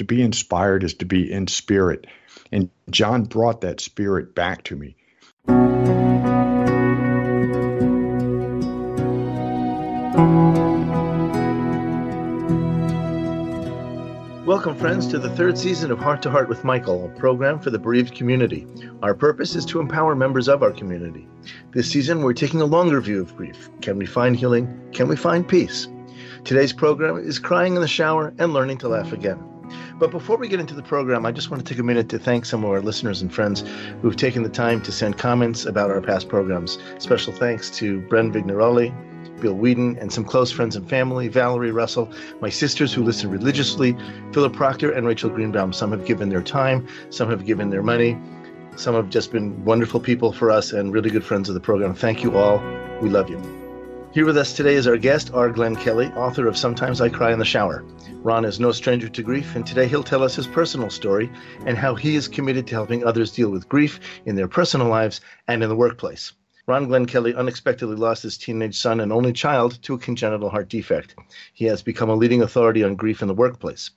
To 0.00 0.04
be 0.04 0.22
inspired 0.22 0.82
is 0.82 0.94
to 0.94 1.04
be 1.04 1.30
in 1.30 1.46
spirit. 1.46 2.06
And 2.50 2.70
John 2.88 3.24
brought 3.24 3.60
that 3.60 3.82
spirit 3.82 4.34
back 4.34 4.64
to 4.64 4.74
me. 4.74 4.96
Welcome, 14.46 14.74
friends, 14.74 15.06
to 15.08 15.18
the 15.18 15.28
third 15.36 15.58
season 15.58 15.90
of 15.90 15.98
Heart 15.98 16.22
to 16.22 16.30
Heart 16.30 16.48
with 16.48 16.64
Michael, 16.64 17.04
a 17.04 17.18
program 17.18 17.60
for 17.60 17.68
the 17.68 17.78
bereaved 17.78 18.14
community. 18.14 18.66
Our 19.02 19.12
purpose 19.12 19.54
is 19.54 19.66
to 19.66 19.80
empower 19.80 20.14
members 20.14 20.48
of 20.48 20.62
our 20.62 20.72
community. 20.72 21.28
This 21.72 21.90
season, 21.90 22.22
we're 22.22 22.32
taking 22.32 22.62
a 22.62 22.64
longer 22.64 23.02
view 23.02 23.20
of 23.20 23.36
grief. 23.36 23.68
Can 23.82 23.98
we 23.98 24.06
find 24.06 24.34
healing? 24.34 24.80
Can 24.94 25.08
we 25.08 25.16
find 25.16 25.46
peace? 25.46 25.88
Today's 26.44 26.72
program 26.72 27.18
is 27.18 27.38
Crying 27.38 27.74
in 27.74 27.82
the 27.82 27.86
Shower 27.86 28.32
and 28.38 28.54
Learning 28.54 28.78
to 28.78 28.88
Laugh 28.88 29.12
Again. 29.12 29.49
But 29.98 30.10
before 30.10 30.36
we 30.36 30.48
get 30.48 30.60
into 30.60 30.74
the 30.74 30.82
program, 30.82 31.26
I 31.26 31.32
just 31.32 31.50
want 31.50 31.64
to 31.64 31.72
take 31.72 31.80
a 31.80 31.84
minute 31.84 32.08
to 32.10 32.18
thank 32.18 32.44
some 32.44 32.64
of 32.64 32.70
our 32.70 32.80
listeners 32.80 33.22
and 33.22 33.32
friends 33.32 33.64
who've 34.02 34.16
taken 34.16 34.42
the 34.42 34.48
time 34.48 34.80
to 34.82 34.92
send 34.92 35.18
comments 35.18 35.66
about 35.66 35.90
our 35.90 36.00
past 36.00 36.28
programs. 36.28 36.78
Special 36.98 37.32
thanks 37.32 37.70
to 37.78 38.00
Bren 38.02 38.32
Vignaroli, 38.32 38.92
Bill 39.40 39.54
Whedon, 39.54 39.96
and 39.98 40.12
some 40.12 40.24
close 40.24 40.50
friends 40.52 40.76
and 40.76 40.88
family, 40.88 41.28
Valerie 41.28 41.72
Russell, 41.72 42.10
my 42.40 42.50
sisters 42.50 42.92
who 42.92 43.02
listen 43.02 43.30
religiously, 43.30 43.96
Philip 44.32 44.52
Proctor, 44.52 44.92
and 44.92 45.06
Rachel 45.06 45.30
Greenbaum. 45.30 45.72
Some 45.72 45.90
have 45.92 46.06
given 46.06 46.28
their 46.28 46.42
time, 46.42 46.86
some 47.10 47.30
have 47.30 47.46
given 47.46 47.70
their 47.70 47.82
money, 47.82 48.18
some 48.76 48.94
have 48.94 49.10
just 49.10 49.32
been 49.32 49.64
wonderful 49.64 50.00
people 50.00 50.32
for 50.32 50.50
us 50.50 50.72
and 50.72 50.92
really 50.92 51.10
good 51.10 51.24
friends 51.24 51.48
of 51.48 51.54
the 51.54 51.60
program. 51.60 51.94
Thank 51.94 52.22
you 52.22 52.36
all. 52.36 52.58
We 53.00 53.08
love 53.08 53.28
you. 53.28 53.59
Here 54.12 54.26
with 54.26 54.36
us 54.36 54.52
today 54.52 54.74
is 54.74 54.88
our 54.88 54.96
guest, 54.96 55.30
R. 55.32 55.50
Glenn 55.50 55.76
Kelly, 55.76 56.08
author 56.16 56.48
of 56.48 56.58
Sometimes 56.58 57.00
I 57.00 57.08
Cry 57.08 57.32
in 57.32 57.38
the 57.38 57.44
Shower. 57.44 57.84
Ron 58.24 58.44
is 58.44 58.58
no 58.58 58.72
stranger 58.72 59.08
to 59.08 59.22
grief, 59.22 59.54
and 59.54 59.64
today 59.64 59.86
he'll 59.86 60.02
tell 60.02 60.24
us 60.24 60.34
his 60.34 60.48
personal 60.48 60.90
story 60.90 61.30
and 61.64 61.78
how 61.78 61.94
he 61.94 62.16
is 62.16 62.26
committed 62.26 62.66
to 62.66 62.74
helping 62.74 63.04
others 63.04 63.30
deal 63.30 63.50
with 63.50 63.68
grief 63.68 64.00
in 64.26 64.34
their 64.34 64.48
personal 64.48 64.88
lives 64.88 65.20
and 65.46 65.62
in 65.62 65.68
the 65.68 65.76
workplace. 65.76 66.32
Ron 66.66 66.88
Glenn 66.88 67.06
Kelly 67.06 67.36
unexpectedly 67.36 67.94
lost 67.94 68.24
his 68.24 68.36
teenage 68.36 68.76
son 68.76 68.98
and 68.98 69.12
only 69.12 69.32
child 69.32 69.80
to 69.82 69.94
a 69.94 69.98
congenital 69.98 70.50
heart 70.50 70.68
defect. 70.68 71.14
He 71.52 71.66
has 71.66 71.80
become 71.80 72.10
a 72.10 72.16
leading 72.16 72.42
authority 72.42 72.82
on 72.82 72.96
grief 72.96 73.22
in 73.22 73.28
the 73.28 73.34
workplace. 73.34 73.92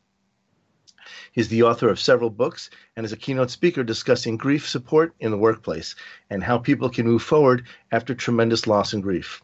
He's 1.31 1.48
the 1.48 1.64
author 1.64 1.89
of 1.89 2.00
several 2.00 2.30
books 2.30 2.70
and 2.95 3.03
is 3.03 3.14
a 3.14 3.17
keynote 3.17 3.50
speaker 3.50 3.83
discussing 3.83 4.38
grief 4.38 4.70
support 4.70 5.16
in 5.20 5.31
the 5.31 5.39
workplace 5.39 5.95
and 6.30 6.44
how 6.44 6.59
people 6.59 6.92
can 6.92 7.08
move 7.08 7.23
forward 7.23 7.66
after 7.92 8.14
tremendous 8.14 8.67
loss 8.67 8.94
and 8.94 9.02
grief. 9.02 9.42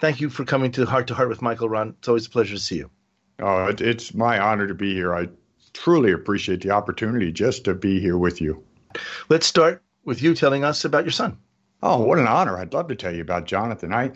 Thank 0.00 0.22
you 0.22 0.30
for 0.30 0.46
coming 0.46 0.72
to 0.72 0.86
Heart 0.86 1.08
to 1.08 1.14
Heart 1.14 1.28
with 1.28 1.42
Michael 1.42 1.68
Ron. 1.68 1.94
It's 1.98 2.08
always 2.08 2.26
a 2.26 2.30
pleasure 2.30 2.54
to 2.54 2.60
see 2.60 2.76
you. 2.76 2.90
Oh, 3.38 3.66
it's 3.66 4.14
my 4.14 4.38
honor 4.38 4.66
to 4.66 4.74
be 4.74 4.94
here. 4.94 5.14
I 5.14 5.28
truly 5.74 6.12
appreciate 6.12 6.62
the 6.62 6.70
opportunity 6.70 7.30
just 7.30 7.64
to 7.64 7.74
be 7.74 8.00
here 8.00 8.16
with 8.16 8.40
you. 8.40 8.64
Let's 9.28 9.46
start 9.46 9.82
with 10.06 10.22
you 10.22 10.34
telling 10.34 10.64
us 10.64 10.86
about 10.86 11.04
your 11.04 11.12
son. 11.12 11.36
Oh, 11.82 12.02
what 12.02 12.18
an 12.18 12.26
honor. 12.26 12.58
I'd 12.58 12.72
love 12.72 12.88
to 12.88 12.94
tell 12.94 13.14
you 13.14 13.20
about 13.20 13.44
Jonathan. 13.44 13.92
I 13.92 14.12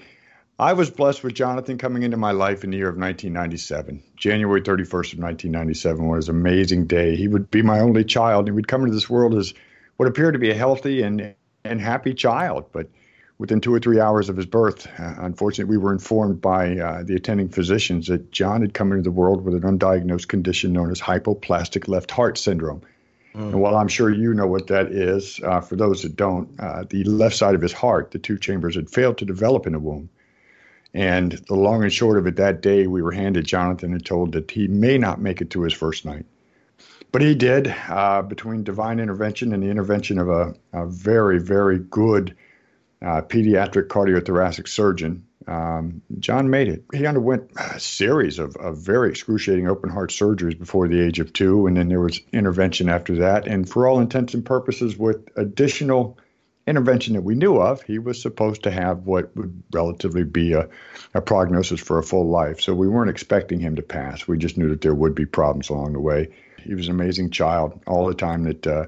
I 0.59 0.73
was 0.73 0.89
blessed 0.89 1.23
with 1.23 1.35
Jonathan 1.35 1.77
coming 1.77 2.03
into 2.03 2.17
my 2.17 2.31
life 2.31 2.65
in 2.65 2.71
the 2.71 2.77
year 2.77 2.89
of 2.89 2.97
1997. 2.97 4.03
January 4.17 4.63
31st 4.63 5.15
of 5.15 5.19
1997 5.19 6.07
was 6.07 6.29
an 6.29 6.37
amazing 6.37 6.87
day. 6.87 7.17
He 7.17 7.29
would 7.29 7.51
be 7.51 7.61
my 7.61 7.81
only 7.81 8.05
child. 8.05 8.47
He 8.47 8.53
would 8.53 8.69
come 8.69 8.83
into 8.83 8.95
this 8.95 9.11
world 9.11 9.35
as 9.35 9.53
what 9.97 10.09
appeared 10.09 10.35
to 10.35 10.39
be 10.39 10.51
a 10.51 10.55
healthy 10.55 11.03
and, 11.03 11.35
and 11.65 11.81
happy 11.81 12.15
child. 12.15 12.67
But 12.73 12.89
within 13.45 13.61
two 13.61 13.75
or 13.75 13.79
three 13.79 14.01
hours 14.01 14.31
of 14.31 14.39
his 14.39 14.47
birth, 14.47 14.89
uh, 14.99 15.17
unfortunately, 15.19 15.71
we 15.71 15.77
were 15.77 15.93
informed 15.93 16.41
by 16.41 16.79
uh, 16.79 17.03
the 17.03 17.15
attending 17.15 17.47
physicians 17.47 18.07
that 18.07 18.33
John 18.33 18.63
had 18.63 18.73
come 18.73 18.91
into 18.91 19.03
the 19.03 19.11
world 19.11 19.45
with 19.45 19.55
an 19.55 19.79
undiagnosed 19.79 20.29
condition 20.29 20.73
known 20.73 20.91
as 20.91 20.99
hypoplastic 20.99 21.87
left 21.87 22.11
heart 22.11 22.39
syndrome. 22.39 22.81
Mm. 23.35 23.53
And 23.53 23.61
while 23.61 23.77
I'm 23.77 23.89
sure 23.89 24.11
you 24.11 24.33
know 24.33 24.47
what 24.47 24.69
that 24.69 24.87
is, 24.87 25.41
uh, 25.45 25.61
for 25.61 25.77
those 25.77 26.01
that 26.05 26.17
don't, 26.17 26.59
uh, 26.59 26.85
the 26.89 27.05
left 27.05 27.37
side 27.37 27.55
of 27.55 27.61
his 27.61 27.75
heart, 27.75 28.13
the 28.13 28.19
two 28.19 28.39
chambers 28.39 28.77
had 28.77 28.89
failed 28.89 29.19
to 29.19 29.27
develop 29.27 29.67
in 29.67 29.75
the 29.75 29.79
womb. 29.79 30.09
And 30.95 31.33
the 31.33 31.55
long 31.55 31.83
and 31.83 31.93
short 31.93 32.17
of 32.17 32.27
it, 32.27 32.37
that 32.37 32.63
day 32.63 32.87
we 32.87 33.03
were 33.03 33.13
handed 33.13 33.45
Jonathan 33.45 33.93
and 33.93 34.07
told 34.07 34.33
that 34.33 34.51
he 34.51 34.69
may 34.69 34.97
not 34.97 35.21
make 35.21 35.43
it 35.43 35.51
to 35.51 35.61
his 35.61 35.75
first 35.75 36.07
night. 36.07 36.25
But 37.13 37.21
he 37.21 37.35
did, 37.35 37.75
uh, 37.91 38.23
between 38.23 38.65
divine 38.65 39.01
intervention 39.01 39.53
and 39.53 39.63
the 39.63 39.69
intervention 39.69 40.19
of 40.19 40.31
a, 40.31 40.55
a 40.73 40.87
very, 40.87 41.39
very 41.39 41.79
good 41.79 42.35
uh, 43.05 43.21
pediatric 43.21 43.89
cardiothoracic 43.89 44.67
surgeon. 44.67 45.27
Um, 45.47 46.01
John 46.19 46.49
made 46.49 46.69
it. 46.69 46.85
He 46.95 47.07
underwent 47.07 47.51
a 47.57 47.79
series 47.79 48.39
of, 48.39 48.57
of 48.57 48.79
very 48.79 49.11
excruciating 49.11 49.69
open 49.69 49.91
heart 49.91 50.11
surgeries 50.11 50.59
before 50.59 50.89
the 50.89 51.03
age 51.03 51.21
of 51.21 51.35
two, 51.35 51.67
and 51.67 51.77
then 51.77 51.89
there 51.89 52.01
was 52.01 52.21
intervention 52.33 52.89
after 52.89 53.17
that. 53.17 53.47
And 53.47 53.69
for 53.69 53.87
all 53.87 54.01
intents 54.01 54.33
and 54.33 54.45
purposes, 54.45 54.97
with 54.97 55.29
additional 55.37 56.19
intervention 56.67 57.13
that 57.13 57.21
we 57.21 57.35
knew 57.35 57.59
of, 57.61 57.83
he 57.83 57.99
was 57.99 58.23
supposed 58.23 58.63
to 58.63 58.71
have 58.71 59.01
what 59.01 59.37
would 59.37 59.63
relatively 59.71 60.25
be 60.25 60.55
a, 60.55 60.67
a 61.13 61.21
prognosis 61.21 61.81
for 61.81 61.99
a 61.99 62.03
full 62.03 62.31
life. 62.31 62.63
So 62.63 62.75
we 62.75 62.89
weren't 62.89 63.11
expecting 63.11 63.61
him 63.61 63.77
to 63.77 63.83
pass. 63.83 64.27
We 64.27 64.39
just 64.39 64.57
knew 64.57 64.71
that 64.71 64.81
there 64.81 64.95
would 64.95 65.15
be 65.15 65.27
problems 65.27 65.69
along 65.69 65.93
the 65.93 66.01
way. 66.01 66.31
He 66.63 66.75
was 66.75 66.89
an 66.89 66.95
amazing 66.95 67.31
child 67.31 67.83
all 67.87 68.07
the 68.07 68.15
time 68.15 68.45
that. 68.45 68.67
Uh, 68.67 68.87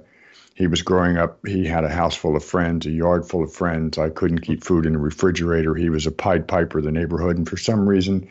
he 0.56 0.66
was 0.66 0.80
growing 0.80 1.18
up. 1.18 1.46
He 1.46 1.66
had 1.66 1.84
a 1.84 1.90
house 1.90 2.16
full 2.16 2.34
of 2.34 2.42
friends, 2.42 2.86
a 2.86 2.90
yard 2.90 3.28
full 3.28 3.44
of 3.44 3.52
friends. 3.52 3.98
I 3.98 4.08
couldn't 4.08 4.38
keep 4.38 4.64
food 4.64 4.86
in 4.86 4.94
the 4.94 4.98
refrigerator. 4.98 5.74
He 5.74 5.90
was 5.90 6.06
a 6.06 6.10
Pied 6.10 6.48
Piper 6.48 6.78
of 6.78 6.84
the 6.84 6.90
neighborhood. 6.90 7.36
And 7.36 7.46
for 7.46 7.58
some 7.58 7.86
reason, 7.86 8.28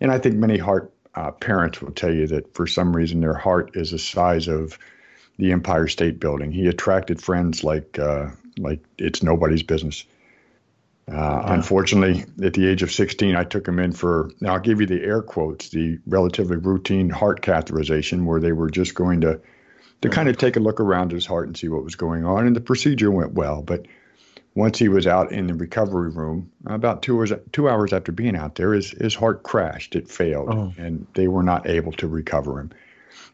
and 0.00 0.12
I 0.12 0.18
think 0.18 0.36
many 0.36 0.56
heart 0.56 0.92
uh, 1.16 1.32
parents 1.32 1.82
will 1.82 1.90
tell 1.90 2.14
you 2.14 2.28
that 2.28 2.54
for 2.54 2.68
some 2.68 2.94
reason 2.94 3.20
their 3.20 3.34
heart 3.34 3.72
is 3.74 3.90
the 3.90 3.98
size 3.98 4.46
of 4.46 4.78
the 5.36 5.50
Empire 5.50 5.88
State 5.88 6.20
Building. 6.20 6.52
He 6.52 6.68
attracted 6.68 7.20
friends 7.20 7.64
like 7.64 7.98
uh, 7.98 8.28
like 8.56 8.80
it's 8.96 9.24
nobody's 9.24 9.64
business. 9.64 10.04
Uh, 11.10 11.14
yeah. 11.16 11.54
Unfortunately, 11.54 12.24
at 12.42 12.54
the 12.54 12.66
age 12.66 12.84
of 12.84 12.92
16, 12.92 13.34
I 13.34 13.44
took 13.44 13.68
him 13.68 13.78
in 13.78 13.92
for, 13.92 14.30
now 14.40 14.54
I'll 14.54 14.60
give 14.60 14.80
you 14.80 14.86
the 14.86 15.02
air 15.02 15.20
quotes, 15.20 15.68
the 15.68 15.98
relatively 16.06 16.56
routine 16.56 17.10
heart 17.10 17.42
catheterization, 17.42 18.24
where 18.24 18.40
they 18.40 18.52
were 18.52 18.70
just 18.70 18.94
going 18.94 19.20
to 19.20 19.38
to 20.04 20.10
kind 20.10 20.28
of 20.28 20.36
take 20.36 20.56
a 20.56 20.60
look 20.60 20.80
around 20.80 21.10
his 21.10 21.24
heart 21.24 21.46
and 21.46 21.56
see 21.56 21.68
what 21.68 21.82
was 21.82 21.94
going 21.94 22.26
on. 22.26 22.46
And 22.46 22.54
the 22.54 22.60
procedure 22.60 23.10
went 23.10 23.32
well. 23.32 23.62
But 23.62 23.86
once 24.54 24.78
he 24.78 24.88
was 24.88 25.06
out 25.06 25.32
in 25.32 25.46
the 25.46 25.54
recovery 25.54 26.10
room, 26.10 26.50
about 26.66 27.02
two 27.02 27.18
hours 27.18 27.32
two 27.52 27.70
hours 27.70 27.94
after 27.94 28.12
being 28.12 28.36
out 28.36 28.54
there, 28.56 28.74
his 28.74 28.90
his 28.90 29.14
heart 29.14 29.42
crashed. 29.42 29.96
It 29.96 30.10
failed, 30.10 30.50
oh. 30.50 30.74
and 30.76 31.06
they 31.14 31.26
were 31.26 31.42
not 31.42 31.66
able 31.66 31.92
to 31.92 32.06
recover 32.06 32.60
him. 32.60 32.70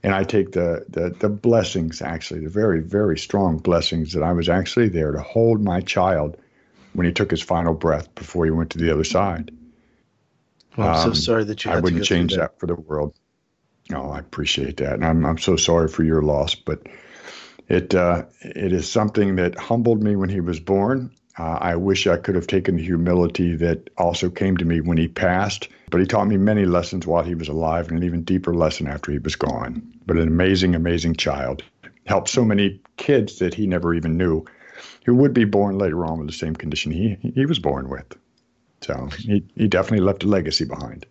And 0.05 0.15
I 0.15 0.23
take 0.23 0.53
the, 0.53 0.85
the 0.89 1.11
the 1.11 1.29
blessings, 1.29 2.01
actually, 2.03 2.41
the 2.41 2.51
very 2.51 2.81
very 2.81 3.19
strong 3.19 3.59
blessings 3.59 4.13
that 4.13 4.23
I 4.23 4.33
was 4.33 4.49
actually 4.49 4.91
there 4.91 5.11
to 5.11 5.21
hold 5.21 5.63
my 5.63 5.81
child 5.81 6.37
when 6.93 7.05
he 7.05 7.13
took 7.13 7.33
his 7.33 7.43
final 7.43 7.75
breath 7.75 8.15
before 8.15 8.45
he 8.45 8.53
went 8.53 8.71
to 8.71 8.79
the 8.79 8.93
other 8.93 9.05
side. 9.05 9.51
Well, 10.77 10.89
I'm 10.89 10.95
um, 10.95 11.15
so 11.15 11.21
sorry 11.21 11.45
that 11.45 11.65
you. 11.65 11.73
I 11.73 11.81
wouldn't 11.81 12.05
change 12.05 12.37
that. 12.37 12.41
that 12.41 12.61
for 12.61 12.67
the 12.67 12.77
world. 12.77 13.15
Oh, 13.93 14.11
I 14.11 14.19
appreciate 14.19 14.77
that, 14.79 14.95
and 14.95 15.05
I'm 15.05 15.25
I'm 15.25 15.39
so 15.39 15.57
sorry 15.57 15.89
for 15.89 16.05
your 16.05 16.23
loss, 16.23 16.55
but 16.55 16.87
it 17.69 17.95
uh, 17.95 18.25
it 18.43 18.73
is 18.73 18.91
something 18.91 19.37
that 19.37 19.59
humbled 19.59 20.03
me 20.03 20.17
when 20.17 20.29
he 20.29 20.41
was 20.41 20.61
born. 20.61 21.11
Uh, 21.39 21.59
I 21.61 21.77
wish 21.77 22.07
I 22.07 22.17
could 22.17 22.35
have 22.35 22.47
taken 22.47 22.77
the 22.77 22.83
humility 22.85 23.57
that 23.57 23.89
also 23.97 24.29
came 24.29 24.57
to 24.59 24.65
me 24.65 24.81
when 24.81 24.99
he 24.99 25.09
passed, 25.09 25.69
but 25.89 26.01
he 26.01 26.07
taught 26.07 26.27
me 26.29 26.37
many 26.37 26.67
lessons 26.67 27.07
while 27.07 27.23
he 27.23 27.35
was 27.35 27.49
alive, 27.49 27.89
and 27.89 27.99
an 27.99 28.05
even 28.05 28.25
deeper 28.25 28.55
lesson 28.55 28.87
after 28.87 29.13
he 29.13 29.19
was 29.19 29.37
gone. 29.37 29.83
But 30.07 30.19
an 30.19 30.29
amazing, 30.29 30.75
amazing 30.75 31.15
child 31.15 31.63
helped 32.07 32.29
so 32.29 32.45
many 32.45 32.81
kids 32.97 33.39
that 33.39 33.55
he 33.55 33.67
never 33.67 33.95
even 33.95 34.17
knew, 34.17 34.45
who 35.07 35.15
would 35.15 35.33
be 35.33 35.45
born 35.45 35.79
later 35.79 36.05
on 36.05 36.19
with 36.19 36.27
the 36.27 36.35
same 36.35 36.55
condition 36.55 36.93
he 36.93 37.17
he 37.35 37.47
was 37.47 37.59
born 37.59 37.89
with. 37.89 38.17
So 38.83 39.09
he 39.19 39.45
he 39.55 39.69
definitely 39.69 40.05
left 40.05 40.25
a 40.25 40.29
legacy 40.29 40.65
behind. 40.65 41.07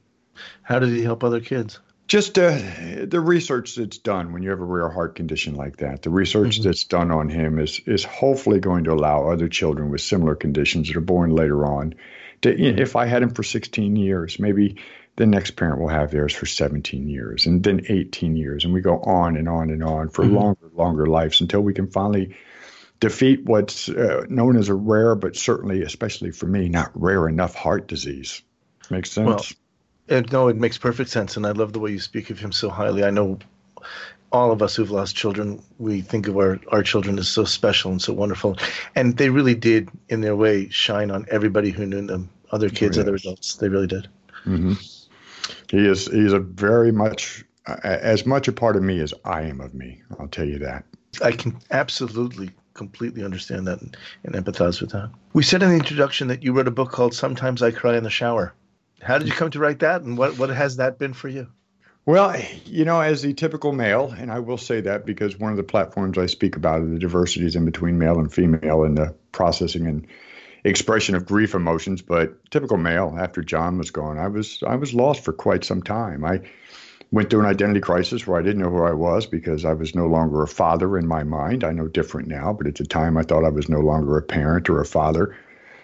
How 0.62 0.79
did 0.79 0.89
he 0.89 1.03
help 1.03 1.23
other 1.23 1.41
kids? 1.41 1.79
Just 2.09 2.40
uh, 2.40 2.58
the 3.06 3.22
research 3.22 3.75
that's 3.75 4.00
done 4.00 4.34
when 4.34 4.42
you 4.42 4.50
have 4.50 4.59
a 4.59 4.66
rare 4.66 4.90
heart 4.90 5.16
condition 5.16 5.53
like 5.56 5.78
that, 5.78 6.01
the 6.01 6.10
research 6.10 6.56
mm-hmm. 6.56 6.63
that's 6.63 6.83
done 6.83 7.12
on 7.12 7.30
him 7.30 7.60
is 7.60 7.80
is 7.86 8.04
hopefully 8.04 8.60
going 8.60 8.83
to 8.86 8.92
allow 8.92 9.30
other 9.30 9.48
children 9.48 9.92
with 9.92 10.01
similar 10.01 10.36
conditions 10.36 10.88
that 10.88 10.98
are 10.98 11.01
born 11.01 11.30
later 11.30 11.66
on 11.66 11.94
to. 12.42 12.54
Mm-hmm. 12.54 12.80
If 12.80 12.95
I 12.95 13.06
had 13.06 13.22
him 13.22 13.30
for 13.30 13.44
16 13.44 13.95
years, 13.95 14.39
maybe 14.39 14.78
the 15.18 15.28
next 15.28 15.51
parent 15.51 15.80
will 15.80 15.88
have 15.88 16.10
theirs 16.10 16.33
for 16.33 16.48
17 16.48 17.07
years, 17.07 17.45
and 17.45 17.63
then 17.63 17.86
18 17.88 18.36
years, 18.36 18.66
and 18.66 18.74
we 18.74 18.81
go 18.81 19.00
on 19.01 19.38
and 19.38 19.48
on 19.48 19.69
and 19.69 19.83
on 19.83 20.10
for 20.10 20.25
mm-hmm. 20.25 20.36
longer, 20.36 20.72
longer 20.74 21.06
lives 21.06 21.42
until 21.42 21.62
we 21.62 21.75
can 21.75 21.92
finally 21.92 22.36
defeat 23.00 23.45
what's 23.45 23.88
uh, 23.88 24.25
known 24.30 24.57
as 24.57 24.69
a 24.69 24.74
rare, 24.74 25.13
but 25.13 25.36
certainly, 25.36 25.83
especially 25.83 26.31
for 26.31 26.48
me, 26.48 26.69
not 26.69 26.89
rare 26.95 27.30
enough 27.30 27.54
heart 27.54 27.88
disease. 27.88 28.42
Makes 28.89 29.12
sense. 29.12 29.28
Well, 29.28 29.45
and 30.09 30.31
no, 30.31 30.47
it 30.47 30.57
makes 30.57 30.77
perfect 30.77 31.09
sense, 31.09 31.38
and 31.38 31.45
I 31.45 31.51
love 31.51 31.73
the 31.73 31.79
way 31.79 31.91
you 31.91 32.00
speak 32.00 32.29
of 32.29 32.39
him 32.39 32.51
so 32.51 32.69
highly. 32.69 33.03
I 33.03 33.09
know 33.09 33.39
all 34.31 34.51
of 34.51 34.61
us 34.61 34.75
who've 34.75 34.91
lost 34.91 35.15
children, 35.15 35.61
we 35.79 36.01
think 36.01 36.27
of 36.27 36.38
our, 36.38 36.59
our 36.71 36.83
children 36.83 37.17
as 37.17 37.27
so 37.27 37.45
special 37.45 37.91
and 37.91 38.01
so 38.01 38.13
wonderful. 38.13 38.57
And 38.95 39.17
they 39.17 39.29
really 39.29 39.56
did, 39.56 39.89
in 40.09 40.21
their 40.21 40.35
way, 40.35 40.69
shine 40.69 41.11
on 41.11 41.25
everybody 41.29 41.71
who 41.71 41.85
knew 41.85 42.06
them 42.06 42.29
other 42.51 42.69
kids, 42.69 42.97
other 42.97 43.15
adults. 43.15 43.56
They 43.56 43.69
really 43.69 43.88
did. 43.88 44.07
Mm-hmm. 44.45 44.73
He 45.69 45.88
is 45.88 46.07
he's 46.07 46.33
a 46.33 46.39
very 46.39 46.91
much 46.91 47.44
as 47.83 48.25
much 48.25 48.47
a 48.47 48.51
part 48.51 48.75
of 48.75 48.83
me 48.83 49.00
as 49.00 49.13
I 49.25 49.41
am 49.44 49.61
of 49.61 49.73
me. 49.73 50.01
I'll 50.19 50.27
tell 50.27 50.45
you 50.45 50.59
that. 50.59 50.85
I 51.23 51.31
can 51.31 51.59
absolutely, 51.71 52.51
completely 52.73 53.23
understand 53.23 53.67
that 53.67 53.81
and, 53.81 53.97
and 54.23 54.35
empathize 54.35 54.81
with 54.81 54.91
that. 54.91 55.09
We 55.33 55.44
said 55.44 55.63
in 55.63 55.69
the 55.69 55.75
introduction 55.75 56.27
that 56.27 56.44
you 56.44 56.53
wrote 56.53 56.67
a 56.67 56.71
book 56.71 56.91
called 56.91 57.13
Sometimes 57.13 57.61
I 57.61 57.71
Cry 57.71 57.97
in 57.97 58.03
the 58.03 58.09
Shower. 58.09 58.53
How 59.01 59.18
did 59.18 59.28
you 59.28 59.34
come 59.34 59.51
to 59.51 59.60
write 59.60 59.80
that, 59.80 60.01
and 60.01 60.18
what, 60.18 60.38
what 60.38 60.50
has 60.50 60.78
that 60.78 61.00
been 61.00 61.13
for 61.13 61.28
you? 61.28 61.48
Well, 62.06 62.36
you 62.66 62.86
know, 62.86 63.01
as 63.01 63.22
the 63.22 63.34
typical 63.34 63.72
male, 63.72 64.13
and 64.18 64.31
I 64.31 64.40
will 64.40 64.57
say 64.57 64.81
that 64.81 65.06
because 65.06 65.38
one 65.38 65.51
of 65.51 65.57
the 65.57 65.63
platforms 65.63 66.18
I 66.18 66.25
speak 66.25 66.56
about 66.56 66.81
are 66.81 66.86
the 66.88 67.00
diversities 67.00 67.56
in 67.56 67.66
between 67.66 68.00
male 68.00 68.19
and 68.19 68.34
female 68.34 68.84
in 68.84 68.96
the 68.96 69.13
processing 69.31 69.86
and 69.86 70.07
expression 70.63 71.16
of 71.16 71.25
grief 71.25 71.54
emotions. 71.54 72.01
But 72.01 72.50
typical 72.50 72.78
male, 72.78 73.16
after 73.18 73.42
John 73.42 73.78
was 73.78 73.92
gone, 73.92 74.18
I 74.18 74.28
was 74.28 74.63
I 74.66 74.75
was 74.75 74.94
lost 74.94 75.24
for 75.24 75.34
quite 75.34 75.63
some 75.63 75.84
time. 75.84 76.25
I 76.25 76.42
went 77.12 77.30
through 77.30 77.42
an 77.42 77.45
identity 77.45 77.80
crisis 77.80 78.25
where 78.25 78.40
I 78.40 78.44
didn't 78.44 78.62
know 78.62 78.69
who 78.69 78.84
I 78.84 78.94
was 78.94 79.25
because 79.25 79.66
I 79.66 79.74
was 79.74 79.95
no 79.95 80.07
longer 80.07 80.42
a 80.42 80.48
father 80.48 80.98
in 80.98 81.07
my 81.07 81.24
mind. 81.24 81.63
I 81.63 81.72
know 81.72 81.88
different 81.88 82.28
now, 82.28 82.54
but 82.54 82.68
at 82.68 82.75
the 82.75 82.86
time 82.86 83.18
I 83.18 83.24
thought 83.24 83.45
I 83.45 83.50
was 83.50 83.69
no 83.69 83.80
longer 83.80 84.18
a 84.18 84.22
parent 84.22 84.69
or 84.69 84.81
a 84.81 84.86
father. 84.86 85.36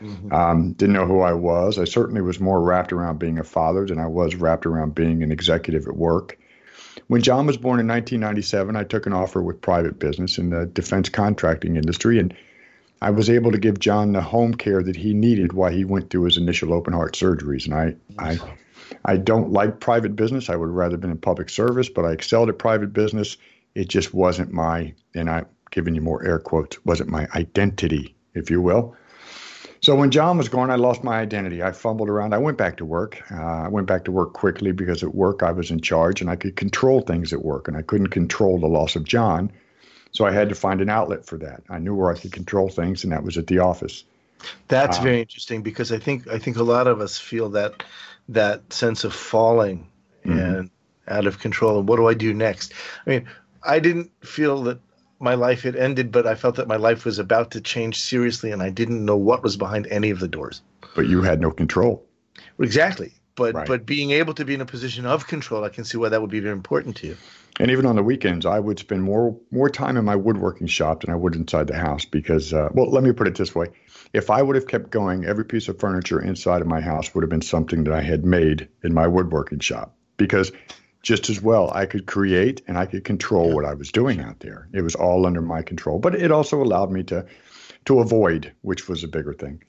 Mm-hmm. 0.01 0.33
Um, 0.33 0.73
didn't 0.73 0.93
know 0.93 1.05
who 1.05 1.21
I 1.21 1.33
was. 1.33 1.79
I 1.79 1.85
certainly 1.85 2.21
was 2.21 2.39
more 2.39 2.61
wrapped 2.61 2.93
around 2.93 3.19
being 3.19 3.39
a 3.39 3.43
father 3.43 3.85
than 3.85 3.99
I 3.99 4.07
was 4.07 4.35
wrapped 4.35 4.65
around 4.65 4.95
being 4.95 5.23
an 5.23 5.31
executive 5.31 5.87
at 5.87 5.95
work. 5.95 6.37
When 7.07 7.21
John 7.21 7.45
was 7.45 7.57
born 7.57 7.79
in 7.79 7.87
1997, 7.87 8.75
I 8.75 8.83
took 8.83 9.05
an 9.05 9.13
offer 9.13 9.41
with 9.41 9.61
private 9.61 9.99
business 9.99 10.37
in 10.37 10.49
the 10.49 10.65
defense 10.65 11.09
contracting 11.09 11.75
industry, 11.75 12.19
and 12.19 12.33
I 13.01 13.11
was 13.11 13.29
able 13.29 13.51
to 13.51 13.57
give 13.57 13.79
John 13.79 14.13
the 14.13 14.21
home 14.21 14.53
care 14.53 14.81
that 14.81 14.95
he 14.95 15.13
needed 15.13 15.53
while 15.53 15.71
he 15.71 15.85
went 15.85 16.09
through 16.09 16.23
his 16.23 16.37
initial 16.37 16.73
open 16.73 16.93
heart 16.93 17.13
surgeries. 17.13 17.65
And 17.65 17.73
I, 17.73 17.95
I, 18.17 18.39
I 19.03 19.17
don't 19.17 19.51
like 19.51 19.79
private 19.79 20.15
business. 20.15 20.49
I 20.49 20.55
would 20.55 20.69
rather 20.69 20.93
have 20.93 21.01
been 21.01 21.11
in 21.11 21.17
public 21.17 21.49
service, 21.49 21.89
but 21.89 22.05
I 22.05 22.13
excelled 22.13 22.49
at 22.49 22.57
private 22.57 22.93
business. 22.93 23.37
It 23.75 23.89
just 23.89 24.13
wasn't 24.13 24.51
my, 24.51 24.93
and 25.13 25.29
I'm 25.29 25.45
giving 25.71 25.95
you 25.95 26.01
more 26.01 26.25
air 26.25 26.39
quotes, 26.39 26.83
wasn't 26.85 27.09
my 27.09 27.27
identity, 27.35 28.15
if 28.33 28.49
you 28.49 28.61
will. 28.61 28.95
So 29.85 29.93
when 29.93 30.09
John 30.09 30.39
was 30.39 30.49
gone, 30.49 30.71
I 30.71 30.77
lost 30.77 31.03
my 31.03 31.19
identity. 31.19 31.61
I 31.61 31.71
fumbled 31.71 32.09
around. 32.09 32.33
I 32.33 32.39
went 32.39 32.57
back 32.57 32.77
to 32.77 32.85
work. 32.85 33.21
Uh, 33.29 33.35
I 33.35 33.67
went 33.67 33.85
back 33.85 34.03
to 34.05 34.11
work 34.11 34.33
quickly 34.33 34.71
because 34.71 35.03
at 35.03 35.13
work 35.13 35.43
I 35.43 35.51
was 35.51 35.69
in 35.69 35.79
charge 35.79 36.21
and 36.21 36.29
I 36.31 36.35
could 36.35 36.55
control 36.55 37.01
things 37.01 37.31
at 37.31 37.45
work, 37.45 37.67
and 37.67 37.77
I 37.77 37.83
couldn't 37.83 38.07
control 38.07 38.57
the 38.57 38.65
loss 38.65 38.95
of 38.95 39.03
John. 39.03 39.51
So 40.09 40.25
I 40.25 40.31
had 40.31 40.49
to 40.49 40.55
find 40.55 40.81
an 40.81 40.89
outlet 40.89 41.23
for 41.23 41.37
that. 41.37 41.61
I 41.69 41.77
knew 41.77 41.93
where 41.93 42.11
I 42.11 42.17
could 42.17 42.31
control 42.31 42.67
things, 42.67 43.03
and 43.03 43.13
that 43.13 43.23
was 43.23 43.37
at 43.37 43.45
the 43.45 43.59
office. 43.59 44.05
That's 44.69 44.97
um, 44.97 45.03
very 45.03 45.19
interesting 45.19 45.61
because 45.61 45.91
I 45.91 45.99
think 45.99 46.27
I 46.29 46.39
think 46.39 46.57
a 46.57 46.63
lot 46.63 46.87
of 46.87 46.99
us 46.99 47.19
feel 47.19 47.49
that 47.49 47.83
that 48.29 48.73
sense 48.73 49.03
of 49.03 49.13
falling 49.13 49.87
mm-hmm. 50.25 50.39
and 50.39 50.71
out 51.07 51.27
of 51.27 51.37
control. 51.37 51.77
And 51.77 51.87
what 51.87 51.97
do 51.97 52.07
I 52.07 52.15
do 52.15 52.33
next? 52.33 52.73
I 53.05 53.09
mean, 53.11 53.27
I 53.61 53.77
didn't 53.77 54.09
feel 54.25 54.63
that 54.63 54.79
my 55.19 55.35
life 55.35 55.63
had 55.63 55.75
ended, 55.75 56.11
but 56.11 56.27
I 56.27 56.35
felt 56.35 56.55
that 56.55 56.67
my 56.67 56.75
life 56.75 57.05
was 57.05 57.19
about 57.19 57.51
to 57.51 57.61
change 57.61 58.01
seriously, 58.01 58.51
and 58.51 58.61
I 58.61 58.69
didn't 58.69 59.05
know 59.05 59.17
what 59.17 59.43
was 59.43 59.57
behind 59.57 59.87
any 59.87 60.09
of 60.09 60.19
the 60.19 60.27
doors. 60.27 60.61
But 60.95 61.07
you 61.07 61.21
had 61.21 61.41
no 61.41 61.51
control. 61.51 62.05
Exactly. 62.59 63.13
But 63.35 63.53
right. 63.53 63.67
but 63.67 63.85
being 63.85 64.11
able 64.11 64.33
to 64.33 64.45
be 64.45 64.53
in 64.53 64.61
a 64.61 64.65
position 64.65 65.05
of 65.05 65.27
control, 65.27 65.63
I 65.63 65.69
can 65.69 65.83
see 65.83 65.97
why 65.97 66.09
that 66.09 66.21
would 66.21 66.29
be 66.29 66.39
very 66.39 66.53
important 66.53 66.95
to 66.97 67.07
you. 67.07 67.17
And 67.59 67.71
even 67.71 67.85
on 67.85 67.95
the 67.95 68.03
weekends, 68.03 68.45
I 68.45 68.59
would 68.59 68.79
spend 68.79 69.03
more 69.03 69.37
more 69.51 69.69
time 69.69 69.97
in 69.97 70.05
my 70.05 70.15
woodworking 70.15 70.67
shop 70.67 71.01
than 71.01 71.13
I 71.13 71.15
would 71.15 71.35
inside 71.35 71.67
the 71.67 71.77
house 71.77 72.05
because, 72.05 72.53
uh, 72.53 72.69
well, 72.73 72.89
let 72.89 73.03
me 73.03 73.11
put 73.11 73.27
it 73.27 73.35
this 73.35 73.53
way: 73.53 73.67
if 74.13 74.29
I 74.29 74.41
would 74.41 74.55
have 74.55 74.67
kept 74.67 74.89
going, 74.89 75.25
every 75.25 75.45
piece 75.45 75.67
of 75.67 75.79
furniture 75.79 76.21
inside 76.21 76.61
of 76.61 76.67
my 76.67 76.79
house 76.79 77.13
would 77.13 77.23
have 77.23 77.29
been 77.29 77.41
something 77.41 77.83
that 77.85 77.93
I 77.93 78.01
had 78.01 78.25
made 78.25 78.69
in 78.83 78.93
my 78.93 79.07
woodworking 79.07 79.59
shop 79.59 79.93
because 80.17 80.51
just 81.05 81.29
as 81.29 81.39
well. 81.39 81.71
I 81.73 81.85
could 81.85 82.07
create 82.07 82.63
and 82.67 82.77
I 82.79 82.87
could 82.87 83.03
control 83.03 83.53
what 83.53 83.63
I 83.63 83.75
was 83.75 83.91
doing 83.91 84.19
out 84.19 84.39
there. 84.39 84.67
It 84.73 84.81
was 84.81 84.95
all 84.95 85.27
under 85.27 85.41
my 85.41 85.61
control, 85.61 85.99
but 85.99 86.15
it 86.15 86.31
also 86.31 86.61
allowed 86.61 86.91
me 86.91 87.03
to 87.03 87.25
to 87.85 87.99
avoid, 87.99 88.51
which 88.63 88.89
was 88.89 89.03
a 89.03 89.07
bigger 89.07 89.31
thing. 89.31 89.63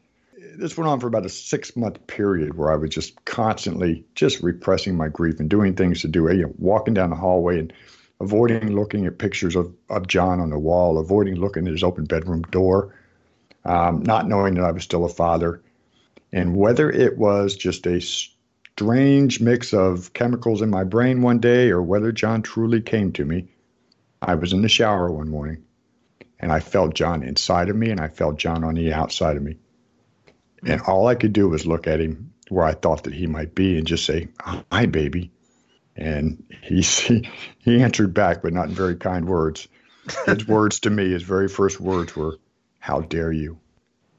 This 0.57 0.79
went 0.79 0.89
on 0.89 0.99
for 0.99 1.07
about 1.07 1.27
a 1.27 1.29
six 1.29 1.77
month 1.77 2.05
period 2.07 2.57
where 2.57 2.73
I 2.73 2.77
was 2.77 2.89
just 2.89 3.23
constantly 3.27 4.07
just 4.15 4.43
repressing 4.43 4.97
my 4.97 5.09
grief 5.09 5.39
and 5.39 5.51
doing 5.51 5.75
things 5.75 6.01
to 6.01 6.09
do, 6.09 6.33
you 6.33 6.45
know, 6.45 6.55
walking 6.57 6.95
down 6.95 7.11
the 7.11 7.17
hallway 7.17 7.59
and 7.59 7.73
avoiding 8.19 8.75
looking 8.75 9.05
at 9.05 9.19
pictures 9.19 9.55
of, 9.55 9.71
of 9.91 10.07
John 10.07 10.41
on 10.41 10.49
the 10.49 10.59
wall, 10.59 10.97
avoiding 10.97 11.35
looking 11.35 11.67
at 11.67 11.73
his 11.73 11.85
open 11.85 12.07
bedroom 12.07 12.41
door, 12.45 12.95
um, 13.67 14.03
not 14.03 14.27
knowing 14.27 14.55
that 14.55 14.65
I 14.65 14.71
was 14.71 14.85
still 14.85 15.05
a 15.05 15.11
father. 15.11 15.61
And 16.33 16.57
whether 16.57 16.91
it 16.91 17.19
was 17.19 17.55
just 17.55 17.87
a 17.87 18.01
strange 18.79 19.41
mix 19.41 19.73
of 19.73 20.13
chemicals 20.13 20.61
in 20.61 20.69
my 20.69 20.85
brain 20.85 21.23
one 21.23 21.39
day 21.39 21.71
or 21.71 21.83
whether 21.83 22.13
John 22.13 22.43
truly 22.43 22.83
came 22.83 23.11
to 23.13 23.25
me. 23.25 23.49
I 24.21 24.35
was 24.35 24.53
in 24.53 24.61
the 24.61 24.69
shower 24.69 25.11
one 25.11 25.31
morning 25.31 25.65
and 26.39 26.53
I 26.53 26.61
felt 26.61 26.95
John 26.95 27.23
inside 27.23 27.71
of 27.71 27.77
me 27.77 27.91
and 27.91 27.99
I 27.99 28.09
felt 28.09 28.37
John 28.37 28.65
on 28.65 28.75
the 28.75 28.93
outside 28.93 29.39
of 29.39 29.43
me. 29.43 29.57
And 30.67 30.83
all 30.83 31.07
I 31.07 31.15
could 31.15 31.33
do 31.33 31.49
was 31.49 31.67
look 31.67 31.87
at 31.87 32.01
him 32.01 32.35
where 32.51 32.67
I 32.67 32.75
thought 32.75 33.05
that 33.05 33.15
he 33.15 33.27
might 33.27 33.55
be 33.55 33.79
and 33.79 33.87
just 33.87 34.05
say, 34.05 34.29
Hi, 34.41 34.85
baby. 34.85 35.31
And 35.97 36.45
he, 36.63 36.81
he, 36.83 37.31
he 37.59 37.83
answered 37.83 38.13
back, 38.13 38.43
but 38.43 38.53
not 38.53 38.69
in 38.69 38.75
very 38.75 38.97
kind 38.97 39.27
words. 39.27 39.69
His 40.27 40.47
words 40.49 40.81
to 40.81 40.91
me, 40.91 41.13
his 41.13 41.23
very 41.23 41.49
first 41.49 41.81
words 41.81 42.15
were, 42.15 42.37
How 42.79 43.01
dare 43.01 43.33
you? 43.33 43.59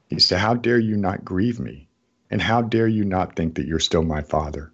He 0.08 0.18
said, 0.18 0.40
How 0.40 0.54
dare 0.54 0.80
you 0.80 0.96
not 0.96 1.24
grieve 1.24 1.60
me? 1.60 1.87
And 2.30 2.42
how 2.42 2.62
dare 2.62 2.88
you 2.88 3.04
not 3.04 3.36
think 3.36 3.54
that 3.54 3.66
you're 3.66 3.78
still 3.78 4.02
my 4.02 4.22
father? 4.22 4.72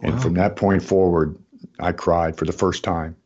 Wow. 0.00 0.10
And 0.10 0.22
from 0.22 0.34
that 0.34 0.56
point 0.56 0.82
forward, 0.82 1.36
I 1.78 1.92
cried 1.92 2.36
for 2.36 2.44
the 2.44 2.52
first 2.52 2.84
time. 2.84 3.16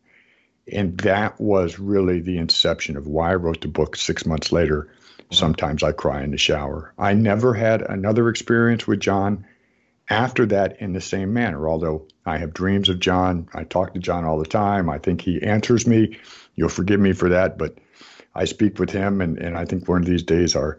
And 0.73 0.97
that 0.99 1.41
was 1.41 1.79
really 1.79 2.21
the 2.21 2.39
inception 2.39 2.97
of 2.97 3.07
why 3.07 3.33
I 3.33 3.35
wrote 3.35 3.61
the 3.61 3.69
book 3.69 3.97
six 3.97 4.25
months 4.25 4.53
later. 4.53 4.89
Sometimes 5.33 5.83
I 5.83 5.93
cry 5.93 6.23
in 6.23 6.31
the 6.31 6.39
shower. 6.39 6.93
I 6.99 7.15
never 7.15 7.55
had 7.55 7.83
another 7.83 8.29
experience 8.29 8.87
with 8.87 9.01
John 9.01 9.47
after 10.09 10.47
that 10.47 10.81
in 10.81 10.93
the 10.93 11.01
same 11.01 11.33
manner, 11.33 11.69
although 11.69 12.09
I 12.27 12.39
have 12.39 12.53
dreams 12.53 12.89
of 12.89 12.99
John. 12.99 13.49
I 13.55 13.63
talk 13.63 13.95
to 13.95 14.01
John 14.01 14.25
all 14.25 14.39
the 14.39 14.45
time. 14.45 14.91
I 14.91 14.99
think 14.99 15.21
he 15.21 15.43
answers 15.43 15.87
me. 15.87 16.19
You'll 16.57 16.69
forgive 16.69 16.99
me 16.99 17.13
for 17.13 17.29
that, 17.29 17.59
but 17.59 17.79
I 18.35 18.45
speak 18.45 18.79
with 18.79 18.91
him, 18.91 19.21
and, 19.21 19.39
and 19.39 19.57
I 19.57 19.65
think 19.65 19.89
one 19.89 20.03
of 20.03 20.07
these 20.07 20.25
days 20.25 20.57
our 20.57 20.79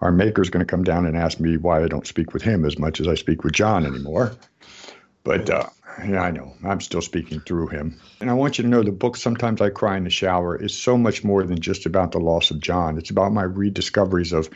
our 0.00 0.12
maker's 0.12 0.50
going 0.50 0.64
to 0.64 0.70
come 0.70 0.84
down 0.84 1.06
and 1.06 1.16
ask 1.16 1.40
me 1.40 1.56
why 1.56 1.82
I 1.82 1.88
don't 1.88 2.06
speak 2.06 2.32
with 2.32 2.42
him 2.42 2.64
as 2.64 2.78
much 2.78 3.00
as 3.00 3.08
I 3.08 3.14
speak 3.14 3.44
with 3.44 3.54
John 3.54 3.86
anymore. 3.86 4.32
But 5.24 5.50
uh, 5.50 5.68
yeah, 6.06 6.22
I 6.22 6.30
know 6.30 6.52
I'm 6.64 6.80
still 6.80 7.00
speaking 7.00 7.40
through 7.40 7.68
him. 7.68 8.00
And 8.20 8.30
I 8.30 8.34
want 8.34 8.58
you 8.58 8.62
to 8.62 8.68
know 8.68 8.82
the 8.82 8.92
book 8.92 9.16
Sometimes 9.16 9.60
I 9.60 9.70
Cry 9.70 9.96
in 9.96 10.04
the 10.04 10.10
Shower 10.10 10.54
is 10.54 10.76
so 10.76 10.96
much 10.96 11.24
more 11.24 11.42
than 11.42 11.58
just 11.60 11.86
about 11.86 12.12
the 12.12 12.20
loss 12.20 12.50
of 12.50 12.60
John. 12.60 12.98
It's 12.98 13.10
about 13.10 13.32
my 13.32 13.42
rediscoveries 13.42 14.32
of 14.32 14.50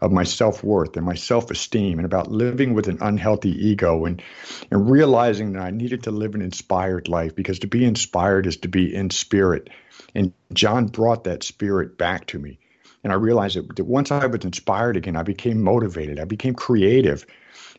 of 0.00 0.12
my 0.12 0.22
self-worth 0.22 0.96
and 0.96 1.04
my 1.04 1.14
self-esteem 1.14 1.98
and 1.98 2.06
about 2.06 2.30
living 2.30 2.74
with 2.74 2.88
an 2.88 2.98
unhealthy 3.00 3.50
ego 3.50 4.04
and 4.04 4.22
and 4.70 4.90
realizing 4.90 5.52
that 5.52 5.62
I 5.62 5.70
needed 5.70 6.04
to 6.04 6.10
live 6.10 6.34
an 6.34 6.42
inspired 6.42 7.08
life 7.08 7.34
because 7.34 7.58
to 7.60 7.66
be 7.66 7.84
inspired 7.84 8.46
is 8.46 8.58
to 8.58 8.68
be 8.68 8.94
in 8.94 9.10
spirit. 9.10 9.70
And 10.14 10.32
John 10.52 10.86
brought 10.86 11.24
that 11.24 11.42
spirit 11.42 11.98
back 11.98 12.26
to 12.28 12.38
me. 12.38 12.60
And 13.04 13.12
I 13.12 13.16
realized 13.16 13.56
that, 13.56 13.76
that 13.76 13.84
once 13.84 14.10
I 14.10 14.26
was 14.26 14.44
inspired 14.44 14.96
again, 14.96 15.14
I 15.14 15.22
became 15.22 15.62
motivated. 15.62 16.18
I 16.18 16.24
became 16.24 16.54
creative. 16.54 17.24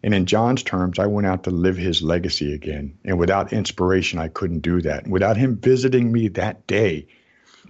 And 0.04 0.14
in 0.14 0.28
John's 0.28 0.62
terms, 0.62 1.00
I 1.00 1.08
went 1.08 1.26
out 1.26 1.44
to 1.46 1.50
live 1.50 1.78
his 1.78 2.04
legacy 2.04 2.54
again. 2.54 2.98
And 3.04 3.18
without 3.18 3.52
inspiration, 3.52 4.20
I 4.20 4.28
couldn't 4.28 4.60
do 4.60 4.82
that. 4.82 5.08
Without 5.08 5.36
him 5.36 5.58
visiting 5.58 6.12
me 6.12 6.28
that 6.30 6.68
day 6.68 7.08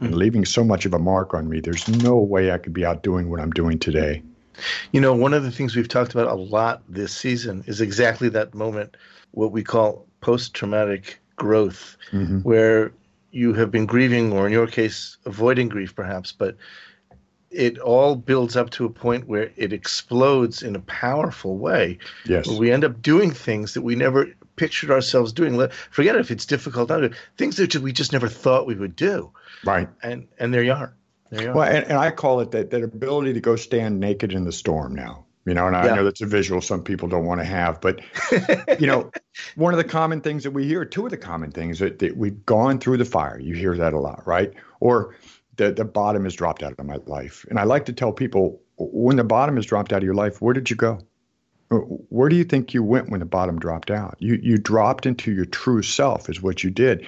and 0.01 0.13
mm. 0.13 0.17
leaving 0.17 0.43
so 0.43 0.63
much 0.63 0.85
of 0.85 0.93
a 0.93 0.99
mark 0.99 1.33
on 1.33 1.47
me, 1.47 1.61
there's 1.61 1.87
no 1.87 2.17
way 2.17 2.51
I 2.51 2.57
could 2.57 2.73
be 2.73 2.85
out 2.85 3.03
doing 3.03 3.29
what 3.29 3.39
I'm 3.39 3.51
doing 3.51 3.79
today. 3.79 4.21
You 4.91 4.99
know, 4.99 5.13
one 5.13 5.33
of 5.33 5.43
the 5.43 5.51
things 5.51 5.75
we've 5.75 5.87
talked 5.87 6.13
about 6.13 6.27
a 6.27 6.35
lot 6.35 6.83
this 6.89 7.15
season 7.15 7.63
is 7.67 7.79
exactly 7.79 8.29
that 8.29 8.53
moment, 8.53 8.97
what 9.31 9.51
we 9.51 9.63
call 9.63 10.05
post 10.19 10.53
traumatic 10.53 11.19
growth, 11.37 11.97
mm-hmm. 12.11 12.39
where 12.39 12.91
you 13.31 13.53
have 13.53 13.71
been 13.71 13.85
grieving, 13.85 14.31
or 14.33 14.45
in 14.45 14.53
your 14.53 14.67
case, 14.67 15.17
avoiding 15.25 15.69
grief 15.69 15.95
perhaps, 15.95 16.31
but 16.31 16.55
it 17.55 17.79
all 17.79 18.15
builds 18.15 18.55
up 18.55 18.69
to 18.71 18.85
a 18.85 18.89
point 18.89 19.27
where 19.27 19.51
it 19.55 19.71
explodes 19.71 20.61
in 20.61 20.75
a 20.75 20.79
powerful 20.79 21.57
way. 21.57 21.97
Yes. 22.25 22.47
we 22.47 22.71
end 22.71 22.83
up 22.83 23.01
doing 23.01 23.31
things 23.31 23.73
that 23.73 23.81
we 23.81 23.95
never 23.95 24.27
pictured 24.57 24.91
ourselves 24.91 25.33
doing. 25.33 25.69
Forget 25.89 26.15
if 26.17 26.31
it's 26.31 26.45
difficult. 26.45 26.91
Things 27.37 27.55
that 27.57 27.75
we 27.75 27.93
just 27.93 28.11
never 28.11 28.27
thought 28.27 28.67
we 28.67 28.75
would 28.75 28.95
do. 28.95 29.31
Right. 29.63 29.87
And 30.03 30.27
and 30.37 30.53
there 30.53 30.63
you 30.63 30.73
are. 30.73 30.93
There 31.29 31.43
you 31.43 31.49
are. 31.49 31.55
Well, 31.55 31.69
and, 31.69 31.85
and 31.85 31.97
I 31.97 32.11
call 32.11 32.41
it 32.41 32.51
that 32.51 32.71
that 32.71 32.83
ability 32.83 33.33
to 33.33 33.41
go 33.41 33.55
stand 33.55 33.99
naked 33.99 34.33
in 34.33 34.43
the 34.43 34.51
storm 34.51 34.93
now. 34.93 35.25
You 35.45 35.53
know, 35.53 35.67
and 35.67 35.75
I 35.75 35.85
yeah. 35.85 35.95
know 35.95 36.03
that's 36.03 36.21
a 36.21 36.25
visual 36.25 36.59
some 36.59 36.83
people 36.83 37.07
don't 37.07 37.25
want 37.25 37.39
to 37.39 37.45
have, 37.45 37.79
but 37.79 38.01
you 38.79 38.87
know, 38.87 39.11
one 39.55 39.75
of 39.75 39.77
the 39.77 39.83
common 39.83 40.21
things 40.21 40.43
that 40.43 40.51
we 40.51 40.65
hear, 40.65 40.83
two 40.85 41.05
of 41.05 41.11
the 41.11 41.17
common 41.17 41.51
things 41.51 41.77
that, 41.79 41.99
that 41.99 42.17
we've 42.17 42.43
gone 42.47 42.79
through 42.79 42.97
the 42.97 43.05
fire. 43.05 43.39
You 43.39 43.53
hear 43.53 43.77
that 43.77 43.93
a 43.93 43.99
lot, 43.99 44.25
right? 44.25 44.51
Or 44.79 45.15
the, 45.57 45.71
the 45.71 45.85
bottom 45.85 46.23
has 46.23 46.35
dropped 46.35 46.63
out 46.63 46.73
of 46.77 46.85
my 46.85 46.97
life. 47.05 47.45
And 47.49 47.59
I 47.59 47.63
like 47.63 47.85
to 47.85 47.93
tell 47.93 48.11
people 48.11 48.61
when 48.77 49.15
the 49.15 49.23
bottom 49.23 49.55
has 49.55 49.65
dropped 49.65 49.93
out 49.93 49.97
of 49.97 50.03
your 50.03 50.13
life, 50.13 50.41
where 50.41 50.53
did 50.53 50.69
you 50.69 50.75
go? 50.75 50.99
Where 51.69 52.29
do 52.29 52.35
you 52.35 52.43
think 52.43 52.73
you 52.73 52.83
went 52.83 53.09
when 53.09 53.19
the 53.19 53.25
bottom 53.25 53.57
dropped 53.57 53.89
out? 53.89 54.17
You 54.19 54.39
you 54.41 54.57
dropped 54.57 55.05
into 55.05 55.31
your 55.31 55.45
true 55.45 55.81
self 55.81 56.29
is 56.29 56.41
what 56.41 56.63
you 56.63 56.69
did. 56.69 57.07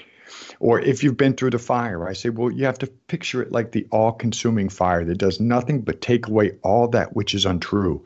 Or 0.60 0.80
if 0.80 1.04
you've 1.04 1.16
been 1.16 1.36
through 1.36 1.51
the 1.51 1.60
fire, 1.60 2.08
I 2.08 2.13
say, 2.13 2.30
well, 2.30 2.51
you 2.51 2.66
have 2.66 2.80
to 2.80 2.88
picture 2.88 3.42
it 3.42 3.51
like 3.51 3.72
the 3.72 3.88
all-consuming 3.92 4.70
fire 4.70 5.06
that 5.06 5.18
does 5.18 5.39
nothing 5.39 5.82
but 5.82 6.01
take 6.01 6.27
away 6.27 6.58
all 6.63 6.89
that 6.89 7.16
which 7.16 7.34
is 7.34 7.46
untrue 7.46 8.06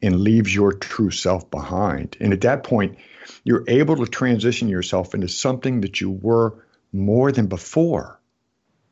and 0.00 0.20
leaves 0.20 0.52
your 0.52 0.72
true 0.72 1.10
self 1.10 1.50
behind. 1.50 2.16
And 2.20 2.32
at 2.32 2.40
that 2.40 2.64
point, 2.64 2.98
you're 3.44 3.64
able 3.68 3.96
to 3.96 4.06
transition 4.06 4.68
yourself 4.68 5.14
into 5.14 5.28
something 5.28 5.82
that 5.82 6.00
you 6.00 6.10
were 6.10 6.64
more 6.92 7.30
than 7.30 7.46
before 7.46 8.18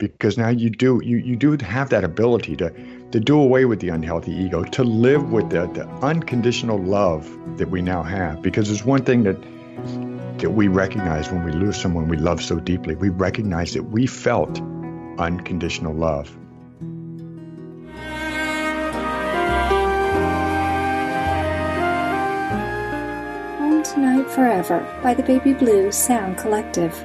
because 0.01 0.39
now 0.39 0.49
you 0.49 0.71
do 0.71 1.01
you, 1.05 1.19
you 1.19 1.37
do 1.37 1.57
have 1.59 1.91
that 1.91 2.03
ability 2.03 2.57
to 2.57 2.71
to 3.13 3.21
do 3.21 3.39
away 3.39 3.67
with 3.67 3.81
the 3.81 3.91
unhealthy 3.91 4.33
ego 4.33 4.65
to 4.65 4.83
live 4.83 5.31
with 5.31 5.51
the, 5.51 5.67
the 5.69 5.87
unconditional 6.03 6.79
love 6.79 7.29
that 7.59 7.71
we 7.71 7.83
now 7.83 8.03
have. 8.03 8.41
Because 8.43 8.69
there's 8.69 8.85
one 8.85 9.05
thing 9.05 9.23
that 9.25 9.37
that 10.39 10.51
we 10.51 10.69
recognize 10.69 11.31
when 11.31 11.45
we 11.45 11.53
lose 11.53 11.81
someone 11.81 12.09
we 12.09 12.17
love 12.17 12.43
so 12.43 12.59
deeply. 12.59 12.97
We 12.97 13.11
recognize 13.11 13.75
that 13.75 13.85
we 13.85 14.07
felt 14.07 14.61
unconditional 15.19 15.95
love. 15.95 16.29
Home 23.59 23.83
Tonight 23.83 24.31
Forever 24.31 25.01
by 25.03 25.13
the 25.13 25.23
Baby 25.23 25.53
Blue 25.53 25.93
Sound 25.93 26.39
Collective. 26.39 27.05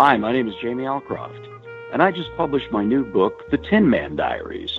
Hi, 0.00 0.16
my 0.16 0.30
name 0.30 0.46
is 0.46 0.54
Jamie 0.62 0.84
Alcroft, 0.84 1.44
and 1.92 2.00
I 2.00 2.12
just 2.12 2.30
published 2.36 2.70
my 2.70 2.84
new 2.84 3.04
book, 3.04 3.50
The 3.50 3.58
Tin 3.58 3.90
Man 3.90 4.14
Diaries. 4.14 4.78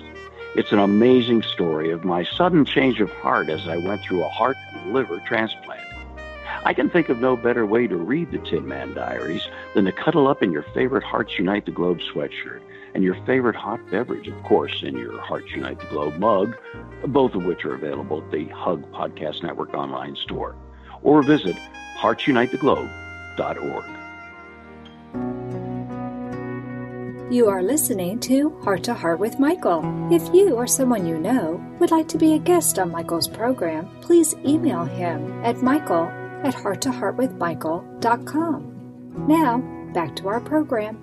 It's 0.56 0.72
an 0.72 0.78
amazing 0.78 1.42
story 1.42 1.90
of 1.90 2.06
my 2.06 2.24
sudden 2.24 2.64
change 2.64 3.02
of 3.02 3.10
heart 3.10 3.50
as 3.50 3.68
I 3.68 3.76
went 3.76 4.00
through 4.00 4.24
a 4.24 4.30
heart 4.30 4.56
and 4.72 4.94
liver 4.94 5.20
transplant. 5.26 5.86
I 6.64 6.72
can 6.72 6.88
think 6.88 7.10
of 7.10 7.20
no 7.20 7.36
better 7.36 7.66
way 7.66 7.86
to 7.86 7.98
read 7.98 8.30
The 8.30 8.38
Tin 8.38 8.66
Man 8.66 8.94
Diaries 8.94 9.46
than 9.74 9.84
to 9.84 9.92
cuddle 9.92 10.26
up 10.26 10.42
in 10.42 10.52
your 10.52 10.64
favorite 10.72 11.04
Hearts 11.04 11.38
Unite 11.38 11.66
the 11.66 11.70
Globe 11.70 11.98
sweatshirt 11.98 12.62
and 12.94 13.04
your 13.04 13.22
favorite 13.26 13.56
hot 13.56 13.80
beverage, 13.90 14.26
of 14.26 14.42
course, 14.42 14.82
in 14.82 14.96
your 14.96 15.20
Hearts 15.20 15.50
Unite 15.50 15.80
the 15.80 15.86
Globe 15.88 16.16
mug, 16.16 16.56
both 17.08 17.34
of 17.34 17.44
which 17.44 17.66
are 17.66 17.74
available 17.74 18.24
at 18.24 18.30
the 18.30 18.46
Hug 18.46 18.90
Podcast 18.90 19.42
Network 19.42 19.74
online 19.74 20.16
store, 20.16 20.56
or 21.02 21.22
visit 21.22 21.56
heartsunitetheglobe.org. 21.98 23.99
You 27.30 27.48
are 27.48 27.62
listening 27.62 28.18
to 28.20 28.50
Heart 28.64 28.84
to 28.84 28.92
Heart 28.92 29.18
with 29.20 29.38
Michael. 29.38 29.84
If 30.10 30.34
you 30.34 30.56
or 30.56 30.66
someone 30.66 31.06
you 31.06 31.16
know 31.16 31.64
would 31.78 31.92
like 31.92 32.08
to 32.08 32.18
be 32.18 32.34
a 32.34 32.40
guest 32.40 32.76
on 32.76 32.90
Michael's 32.90 33.28
program, 33.28 33.88
please 34.00 34.34
email 34.44 34.82
him 34.82 35.44
at 35.44 35.62
michael 35.62 36.06
at 36.42 36.56
hearttoheartwithmichael.com. 36.56 39.26
Now, 39.28 39.58
back 39.94 40.16
to 40.16 40.26
our 40.26 40.40
program. 40.40 40.98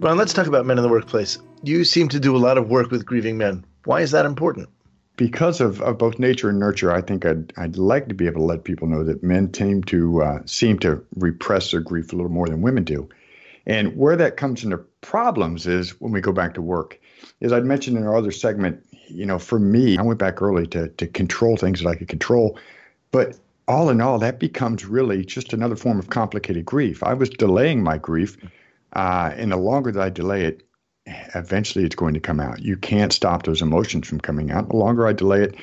Ron, 0.00 0.18
let's 0.18 0.34
talk 0.34 0.48
about 0.48 0.66
men 0.66 0.76
in 0.76 0.82
the 0.82 0.90
workplace. 0.90 1.38
You 1.62 1.82
seem 1.84 2.10
to 2.10 2.20
do 2.20 2.36
a 2.36 2.44
lot 2.44 2.58
of 2.58 2.68
work 2.68 2.90
with 2.90 3.06
grieving 3.06 3.38
men. 3.38 3.64
Why 3.86 4.02
is 4.02 4.10
that 4.10 4.26
important? 4.26 4.68
Because 5.16 5.62
of, 5.62 5.80
of 5.80 5.96
both 5.96 6.18
nature 6.18 6.50
and 6.50 6.58
nurture, 6.58 6.92
I 6.92 7.00
think 7.00 7.24
I'd, 7.24 7.54
I'd 7.56 7.78
like 7.78 8.08
to 8.08 8.14
be 8.14 8.26
able 8.26 8.40
to 8.40 8.46
let 8.46 8.64
people 8.64 8.86
know 8.86 9.02
that 9.02 9.22
men 9.22 9.54
seem 9.54 9.82
to 9.84 10.22
uh, 10.22 10.40
seem 10.44 10.78
to 10.80 11.02
repress 11.16 11.70
their 11.70 11.80
grief 11.80 12.12
a 12.12 12.16
little 12.16 12.30
more 12.30 12.48
than 12.48 12.60
women 12.60 12.84
do. 12.84 13.08
And 13.68 13.94
where 13.96 14.16
that 14.16 14.38
comes 14.38 14.64
into 14.64 14.78
problems 15.02 15.66
is 15.66 16.00
when 16.00 16.10
we 16.10 16.22
go 16.22 16.32
back 16.32 16.54
to 16.54 16.62
work. 16.62 16.98
As 17.42 17.52
I'd 17.52 17.66
mentioned 17.66 17.98
in 17.98 18.06
our 18.06 18.16
other 18.16 18.32
segment, 18.32 18.82
you 19.08 19.26
know, 19.26 19.38
for 19.38 19.58
me, 19.58 19.98
I 19.98 20.02
went 20.02 20.18
back 20.18 20.42
early 20.42 20.66
to 20.68 20.88
to 20.88 21.06
control 21.06 21.56
things 21.56 21.80
that 21.80 21.88
I 21.88 21.94
could 21.94 22.08
control. 22.08 22.58
But 23.10 23.38
all 23.68 23.90
in 23.90 24.00
all, 24.00 24.18
that 24.18 24.40
becomes 24.40 24.86
really 24.86 25.24
just 25.24 25.52
another 25.52 25.76
form 25.76 25.98
of 25.98 26.08
complicated 26.08 26.64
grief. 26.64 27.02
I 27.02 27.12
was 27.14 27.28
delaying 27.28 27.82
my 27.82 27.98
grief, 27.98 28.36
uh, 28.94 29.32
and 29.36 29.52
the 29.52 29.56
longer 29.58 29.92
that 29.92 30.02
I 30.02 30.08
delay 30.08 30.44
it, 30.44 30.62
eventually 31.34 31.84
it's 31.84 31.94
going 31.94 32.14
to 32.14 32.20
come 32.20 32.40
out. 32.40 32.62
You 32.62 32.76
can't 32.76 33.12
stop 33.12 33.42
those 33.42 33.60
emotions 33.60 34.08
from 34.08 34.20
coming 34.20 34.50
out. 34.50 34.70
The 34.70 34.76
longer 34.76 35.06
I 35.06 35.12
delay 35.12 35.42
it, 35.42 35.56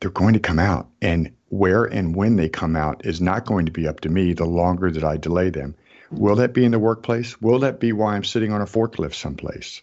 they're 0.00 0.10
going 0.10 0.34
to 0.34 0.40
come 0.40 0.60
out. 0.60 0.88
And 1.00 1.32
where 1.48 1.84
and 1.84 2.14
when 2.14 2.36
they 2.36 2.48
come 2.48 2.76
out 2.76 3.04
is 3.04 3.20
not 3.20 3.46
going 3.46 3.66
to 3.66 3.72
be 3.72 3.86
up 3.88 4.00
to 4.00 4.08
me 4.08 4.32
the 4.32 4.46
longer 4.46 4.90
that 4.90 5.04
I 5.04 5.16
delay 5.16 5.50
them. 5.50 5.74
Will 6.12 6.36
that 6.36 6.54
be 6.54 6.64
in 6.64 6.70
the 6.70 6.78
workplace? 6.78 7.40
Will 7.40 7.60
that 7.60 7.80
be 7.80 7.92
why 7.92 8.14
I'm 8.14 8.24
sitting 8.24 8.52
on 8.52 8.60
a 8.60 8.66
forklift 8.66 9.14
someplace? 9.14 9.82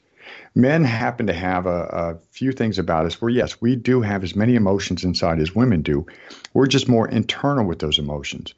Men 0.54 0.84
happen 0.84 1.28
to 1.28 1.34
have 1.34 1.66
a, 1.66 1.70
a, 1.70 2.18
few 2.32 2.52
things 2.52 2.78
about 2.78 3.06
us 3.06 3.20
where, 3.20 3.30
yes, 3.30 3.60
we 3.60 3.76
do 3.76 4.02
have 4.02 4.24
as 4.24 4.36
many 4.36 4.56
emotions 4.56 5.04
inside 5.04 5.40
as 5.40 5.56
women 5.56 5.82
do. 5.82 6.06
We're 6.54 6.68
just 6.68 6.88
more 6.88 7.08
internal 7.08 7.66
with 7.66 7.80
those 7.80 7.98
emotions. 7.98 8.54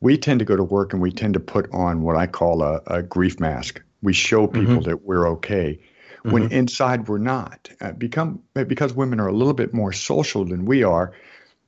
We 0.00 0.18
tend 0.18 0.40
to 0.40 0.44
go 0.44 0.56
to 0.56 0.62
work 0.62 0.92
and 0.92 1.00
we 1.00 1.12
tend 1.12 1.34
to 1.34 1.40
put 1.40 1.72
on 1.72 2.02
what 2.02 2.16
I 2.16 2.26
call 2.26 2.62
a, 2.62 2.82
a 2.86 3.02
grief 3.02 3.40
mask. 3.40 3.82
We 4.02 4.12
show 4.12 4.46
people 4.46 4.76
mm-hmm. 4.76 4.90
that 4.90 5.02
we're 5.02 5.28
okay 5.30 5.80
when 6.22 6.44
mm-hmm. 6.44 6.52
inside 6.52 7.08
we're 7.08 7.18
not. 7.18 7.70
Uh, 7.80 7.92
become 7.92 8.42
because 8.54 8.92
women 8.92 9.20
are 9.20 9.28
a 9.28 9.32
little 9.32 9.54
bit 9.54 9.72
more 9.72 9.92
social 9.92 10.44
than 10.44 10.66
we 10.66 10.82
are 10.82 11.12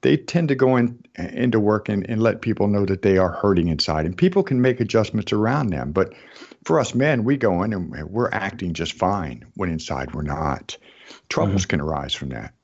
they 0.07 0.17
tend 0.17 0.47
to 0.47 0.55
go 0.55 0.77
in 0.77 0.97
into 1.17 1.59
work 1.59 1.89
and, 1.89 2.09
and 2.09 2.23
let 2.23 2.41
people 2.41 2.69
know 2.69 2.87
that 2.87 3.03
they 3.03 3.19
are 3.19 3.33
hurting 3.33 3.67
inside 3.67 4.07
and 4.07 4.17
people 4.17 4.45
can 4.45 4.61
make 4.61 4.79
adjustments 4.79 5.33
around 5.33 5.71
them. 5.71 5.91
But 5.91 6.13
for 6.63 6.79
us 6.79 6.95
men 6.95 7.25
we 7.25 7.37
go 7.37 7.65
in 7.65 7.73
and 7.73 7.91
we're 8.09 8.31
acting 8.31 8.73
just 8.73 8.93
fine 8.93 9.45
when 9.57 9.69
inside 9.69 10.15
we're 10.15 10.23
not. 10.23 10.77
Troubles 11.29 11.63
mm-hmm. 11.63 11.71
can 11.71 11.81
arise 11.81 12.15
from 12.15 12.29
that. 12.29 12.55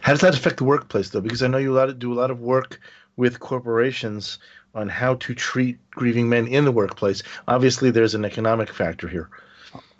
How 0.00 0.12
does 0.12 0.20
that 0.20 0.36
affect 0.36 0.58
the 0.58 0.64
workplace 0.64 1.10
though? 1.10 1.20
Because 1.20 1.42
i 1.42 1.48
know 1.48 1.58
you 1.58 1.92
do 1.94 2.12
a 2.12 2.20
lot 2.20 2.30
of 2.30 2.40
work 2.40 2.78
with 3.16 3.40
corporations 3.40 4.38
on 4.76 4.88
how 4.88 5.14
to 5.14 5.34
treat 5.34 5.78
grieving 5.90 6.28
men 6.28 6.46
in 6.46 6.64
the 6.64 6.72
workplace. 6.72 7.24
Obviously 7.48 7.90
there's 7.90 8.14
an 8.14 8.24
economic 8.24 8.72
factor 8.72 9.08
here 9.08 9.28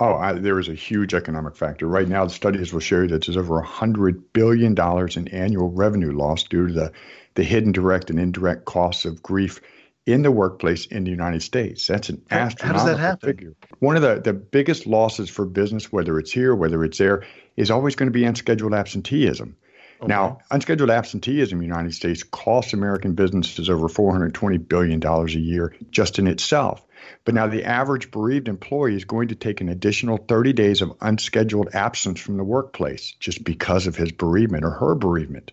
Oh, 0.05 0.17
I, 0.17 0.35
there 0.35 0.59
is 0.59 0.69
a 0.69 0.75
huge 0.75 1.15
economic 1.15 1.57
factor. 1.57 1.87
Right 1.87 2.07
now, 2.07 2.25
the 2.27 2.31
studies 2.31 2.75
will 2.75 2.81
show 2.81 3.03
you 3.03 3.09
that 3.09 3.25
there's 3.25 3.39
over 3.39 3.63
$100 3.63 4.23
billion 4.35 4.77
in 5.17 5.29
annual 5.29 5.71
revenue 5.71 6.13
loss 6.13 6.43
due 6.43 6.67
to 6.67 6.73
the, 6.75 6.93
the 7.37 7.43
hidden 7.43 7.73
direct 7.73 8.11
and 8.11 8.21
indirect 8.21 8.67
costs 8.67 9.07
of 9.07 9.23
grief 9.23 9.63
in 10.05 10.21
the 10.21 10.31
workplace 10.31 10.85
in 10.85 11.05
the 11.05 11.11
United 11.11 11.43
States. 11.43 11.87
That's 11.87 12.11
an 12.11 12.21
astronomical 12.31 12.67
how 12.67 12.73
does 12.73 12.85
that 12.85 13.01
happen? 13.03 13.29
figure. 13.31 13.55
One 13.79 13.97
of 13.97 14.03
the, 14.03 14.21
the 14.21 14.35
biggest 14.35 14.87
losses 14.87 15.31
for 15.31 15.47
business, 15.47 15.91
whether 15.91 16.19
it's 16.19 16.31
here, 16.31 16.55
whether 16.55 16.85
it's 16.85 16.99
there, 16.99 17.25
is 17.57 17.71
always 17.71 17.97
going 17.97 18.09
to 18.09 18.13
be 18.13 18.27
unscheduled 18.27 18.75
absenteeism. 18.75 19.57
Okay. 20.01 20.09
Now, 20.09 20.41
unscheduled 20.51 20.91
absenteeism 20.91 21.57
in 21.57 21.61
the 21.61 21.75
United 21.75 21.95
States 21.95 22.23
costs 22.25 22.75
American 22.75 23.15
businesses 23.15 23.71
over 23.71 23.89
$420 23.89 24.69
billion 24.69 25.03
a 25.03 25.27
year 25.29 25.75
just 25.91 26.19
in 26.19 26.27
itself. 26.27 26.85
But 27.25 27.35
now 27.35 27.47
the 27.47 27.65
average 27.65 28.11
bereaved 28.11 28.49
employee 28.49 28.97
is 28.97 29.05
going 29.05 29.29
to 29.29 29.35
take 29.35 29.61
an 29.61 29.69
additional 29.69 30.17
30 30.17 30.53
days 30.53 30.83
of 30.83 30.97
unscheduled 31.01 31.75
absence 31.75 32.21
from 32.21 32.37
the 32.37 32.45
workplace 32.45 33.15
just 33.19 33.43
because 33.45 33.87
of 33.87 33.97
his 33.97 34.13
bereavement 34.13 34.65
or 34.65 34.71
her 34.71 34.95
bereavement. 34.95 35.53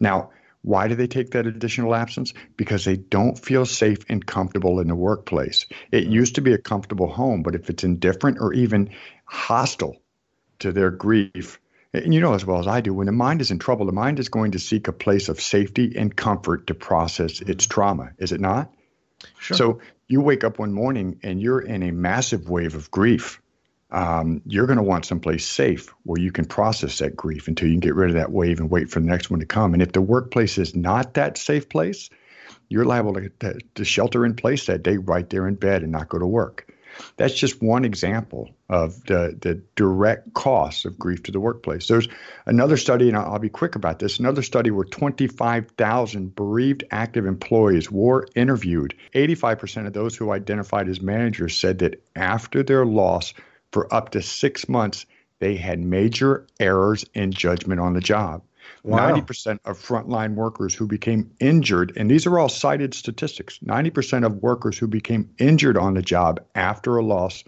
Now, 0.00 0.30
why 0.64 0.88
do 0.88 0.94
they 0.94 1.06
take 1.06 1.32
that 1.32 1.46
additional 1.46 1.94
absence? 1.94 2.32
Because 2.56 2.86
they 2.86 2.96
don't 2.96 3.38
feel 3.38 3.66
safe 3.66 3.98
and 4.08 4.24
comfortable 4.24 4.80
in 4.80 4.88
the 4.88 4.94
workplace. 4.94 5.66
It 5.92 6.04
mm-hmm. 6.04 6.12
used 6.12 6.36
to 6.36 6.40
be 6.40 6.54
a 6.54 6.58
comfortable 6.58 7.06
home, 7.06 7.42
but 7.42 7.54
if 7.54 7.68
it's 7.68 7.84
indifferent 7.84 8.38
or 8.40 8.54
even 8.54 8.90
hostile 9.26 9.96
to 10.60 10.72
their 10.72 10.90
grief, 10.90 11.60
and 11.92 12.14
you 12.14 12.20
know 12.20 12.32
as 12.32 12.46
well 12.46 12.60
as 12.60 12.66
I 12.66 12.80
do, 12.80 12.94
when 12.94 13.06
the 13.06 13.12
mind 13.12 13.42
is 13.42 13.50
in 13.50 13.58
trouble, 13.58 13.84
the 13.84 13.92
mind 13.92 14.18
is 14.18 14.30
going 14.30 14.52
to 14.52 14.58
seek 14.58 14.88
a 14.88 14.92
place 14.92 15.28
of 15.28 15.38
safety 15.38 15.92
and 15.96 16.16
comfort 16.16 16.68
to 16.68 16.74
process 16.74 17.42
its 17.42 17.66
mm-hmm. 17.66 17.74
trauma, 17.74 18.10
is 18.16 18.32
it 18.32 18.40
not? 18.40 18.72
Sure. 19.38 19.56
So 19.56 19.80
you 20.08 20.20
wake 20.20 20.44
up 20.44 20.58
one 20.58 20.72
morning 20.72 21.18
and 21.22 21.40
you're 21.40 21.60
in 21.60 21.82
a 21.82 21.90
massive 21.90 22.48
wave 22.48 22.74
of 22.74 22.90
grief. 22.90 23.40
Um, 23.90 24.42
you're 24.46 24.66
going 24.66 24.78
to 24.78 24.82
want 24.82 25.04
someplace 25.04 25.46
safe 25.46 25.94
where 26.02 26.20
you 26.20 26.32
can 26.32 26.46
process 26.46 26.98
that 26.98 27.16
grief 27.16 27.48
until 27.48 27.68
you 27.68 27.74
can 27.74 27.80
get 27.80 27.94
rid 27.94 28.10
of 28.10 28.16
that 28.16 28.32
wave 28.32 28.58
and 28.58 28.70
wait 28.70 28.90
for 28.90 29.00
the 29.00 29.06
next 29.06 29.30
one 29.30 29.40
to 29.40 29.46
come. 29.46 29.72
And 29.72 29.82
if 29.82 29.92
the 29.92 30.00
workplace 30.00 30.58
is 30.58 30.74
not 30.74 31.14
that 31.14 31.38
safe 31.38 31.68
place, 31.68 32.10
you're 32.68 32.84
liable 32.84 33.14
to, 33.14 33.28
to, 33.40 33.58
to 33.76 33.84
shelter 33.84 34.26
in 34.26 34.34
place 34.34 34.66
that 34.66 34.82
day 34.82 34.96
right 34.96 35.28
there 35.30 35.46
in 35.46 35.54
bed 35.54 35.82
and 35.82 35.92
not 35.92 36.08
go 36.08 36.18
to 36.18 36.26
work. 36.26 36.73
That's 37.16 37.34
just 37.34 37.62
one 37.62 37.84
example 37.84 38.50
of 38.68 39.04
the, 39.04 39.36
the 39.40 39.62
direct 39.76 40.34
costs 40.34 40.84
of 40.84 40.98
grief 40.98 41.22
to 41.24 41.32
the 41.32 41.40
workplace. 41.40 41.86
There's 41.86 42.08
another 42.46 42.76
study, 42.76 43.08
and 43.08 43.16
I'll 43.16 43.38
be 43.38 43.48
quick 43.48 43.76
about 43.76 43.98
this 43.98 44.18
another 44.18 44.42
study 44.42 44.70
where 44.70 44.84
25,000 44.84 46.34
bereaved 46.34 46.84
active 46.90 47.26
employees 47.26 47.90
were 47.90 48.26
interviewed. 48.34 48.94
85% 49.14 49.86
of 49.86 49.92
those 49.92 50.16
who 50.16 50.32
identified 50.32 50.88
as 50.88 51.00
managers 51.00 51.58
said 51.58 51.78
that 51.78 52.02
after 52.16 52.62
their 52.62 52.86
loss 52.86 53.34
for 53.72 53.92
up 53.92 54.10
to 54.10 54.22
six 54.22 54.68
months, 54.68 55.06
they 55.40 55.56
had 55.56 55.80
major 55.80 56.46
errors 56.60 57.04
in 57.14 57.32
judgment 57.32 57.80
on 57.80 57.94
the 57.94 58.00
job. 58.00 58.42
Wow. 58.82 59.12
90% 59.12 59.58
of 59.64 59.78
frontline 59.78 60.34
workers 60.34 60.74
who 60.74 60.86
became 60.86 61.30
injured, 61.40 61.92
and 61.96 62.10
these 62.10 62.26
are 62.26 62.38
all 62.38 62.48
cited 62.48 62.94
statistics 62.94 63.58
90% 63.64 64.26
of 64.26 64.36
workers 64.36 64.78
who 64.78 64.86
became 64.86 65.30
injured 65.38 65.76
on 65.76 65.94
the 65.94 66.02
job 66.02 66.40
after 66.54 66.96
a 66.96 67.02
loss 67.02 67.44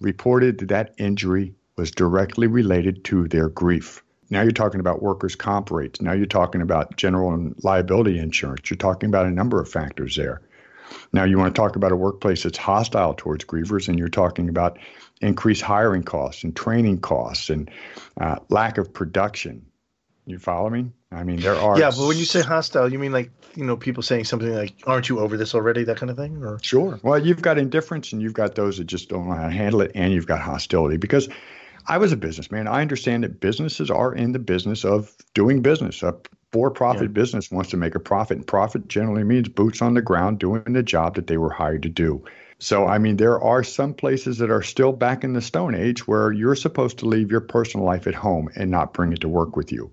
reported 0.00 0.58
that 0.58 0.68
that 0.68 0.94
injury 0.98 1.54
was 1.76 1.90
directly 1.90 2.46
related 2.46 3.04
to 3.04 3.28
their 3.28 3.48
grief. 3.48 4.02
Now 4.30 4.42
you're 4.42 4.52
talking 4.52 4.80
about 4.80 5.02
workers' 5.02 5.34
comp 5.34 5.70
rates. 5.70 6.00
Now 6.00 6.12
you're 6.12 6.26
talking 6.26 6.62
about 6.62 6.96
general 6.96 7.34
and 7.34 7.54
liability 7.64 8.18
insurance. 8.18 8.70
You're 8.70 8.76
talking 8.76 9.08
about 9.08 9.26
a 9.26 9.30
number 9.30 9.60
of 9.60 9.68
factors 9.68 10.16
there. 10.16 10.40
Now 11.12 11.24
you 11.24 11.38
want 11.38 11.54
to 11.54 11.60
talk 11.60 11.76
about 11.76 11.92
a 11.92 11.96
workplace 11.96 12.42
that's 12.42 12.58
hostile 12.58 13.14
towards 13.14 13.44
grievers, 13.44 13.88
and 13.88 13.98
you're 13.98 14.08
talking 14.08 14.48
about 14.48 14.78
increased 15.20 15.62
hiring 15.62 16.02
costs 16.02 16.44
and 16.44 16.54
training 16.56 17.00
costs 17.00 17.50
and 17.50 17.70
uh, 18.20 18.36
lack 18.48 18.78
of 18.78 18.92
production 18.92 19.64
you 20.30 20.38
follow 20.38 20.70
me? 20.70 20.90
I 21.12 21.24
mean, 21.24 21.40
there 21.40 21.56
are. 21.56 21.78
Yeah, 21.78 21.90
but 21.90 22.06
when 22.06 22.16
you 22.16 22.24
say 22.24 22.40
hostile, 22.40 22.90
you 22.90 22.98
mean 22.98 23.12
like 23.12 23.30
you 23.56 23.64
know 23.64 23.76
people 23.76 24.02
saying 24.02 24.24
something 24.24 24.54
like, 24.54 24.74
"Aren't 24.86 25.08
you 25.08 25.18
over 25.18 25.36
this 25.36 25.54
already?" 25.54 25.82
That 25.84 25.96
kind 25.96 26.08
of 26.08 26.16
thing, 26.16 26.42
or 26.42 26.58
sure. 26.62 27.00
Well, 27.02 27.18
you've 27.18 27.42
got 27.42 27.58
indifference, 27.58 28.12
and 28.12 28.22
you've 28.22 28.34
got 28.34 28.54
those 28.54 28.78
that 28.78 28.84
just 28.84 29.08
don't 29.08 29.28
know 29.28 29.34
how 29.34 29.46
to 29.46 29.52
handle 29.52 29.80
it, 29.80 29.90
and 29.94 30.12
you've 30.12 30.26
got 30.26 30.40
hostility. 30.40 30.96
Because 30.96 31.28
I 31.86 31.98
was 31.98 32.12
a 32.12 32.16
businessman. 32.16 32.68
I 32.68 32.80
understand 32.80 33.24
that 33.24 33.40
businesses 33.40 33.90
are 33.90 34.14
in 34.14 34.32
the 34.32 34.38
business 34.38 34.84
of 34.84 35.14
doing 35.34 35.62
business. 35.62 36.02
A 36.02 36.14
for-profit 36.52 37.02
yeah. 37.02 37.08
business 37.08 37.50
wants 37.50 37.70
to 37.70 37.76
make 37.76 37.94
a 37.96 38.00
profit, 38.00 38.36
and 38.36 38.46
profit 38.46 38.88
generally 38.88 39.24
means 39.24 39.48
boots 39.48 39.82
on 39.82 39.94
the 39.94 40.02
ground 40.02 40.38
doing 40.38 40.62
the 40.72 40.82
job 40.82 41.16
that 41.16 41.26
they 41.26 41.38
were 41.38 41.50
hired 41.50 41.82
to 41.82 41.88
do. 41.88 42.24
So, 42.58 42.86
I 42.86 42.98
mean, 42.98 43.16
there 43.16 43.40
are 43.40 43.64
some 43.64 43.94
places 43.94 44.38
that 44.38 44.50
are 44.50 44.62
still 44.62 44.92
back 44.92 45.24
in 45.24 45.32
the 45.32 45.40
Stone 45.40 45.74
Age 45.74 46.06
where 46.06 46.30
you're 46.30 46.54
supposed 46.54 46.98
to 46.98 47.06
leave 47.06 47.30
your 47.30 47.40
personal 47.40 47.86
life 47.86 48.06
at 48.06 48.14
home 48.14 48.50
and 48.54 48.70
not 48.70 48.92
bring 48.92 49.12
it 49.12 49.20
to 49.22 49.28
work 49.28 49.56
with 49.56 49.72
you 49.72 49.90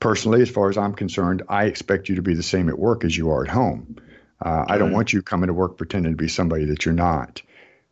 personally, 0.00 0.42
as 0.42 0.50
far 0.50 0.68
as 0.68 0.76
I'm 0.76 0.94
concerned, 0.94 1.42
I 1.48 1.64
expect 1.66 2.08
you 2.08 2.16
to 2.16 2.22
be 2.22 2.34
the 2.34 2.42
same 2.42 2.68
at 2.68 2.78
work 2.78 3.04
as 3.04 3.16
you 3.16 3.30
are 3.30 3.44
at 3.44 3.50
home. 3.50 3.96
Uh, 4.44 4.64
I 4.66 4.78
don't 4.78 4.92
want 4.92 5.12
you 5.12 5.20
coming 5.20 5.48
to 5.48 5.54
work 5.54 5.76
pretending 5.76 6.12
to 6.12 6.16
be 6.16 6.28
somebody 6.28 6.64
that 6.64 6.84
you're 6.84 6.94
not. 6.94 7.42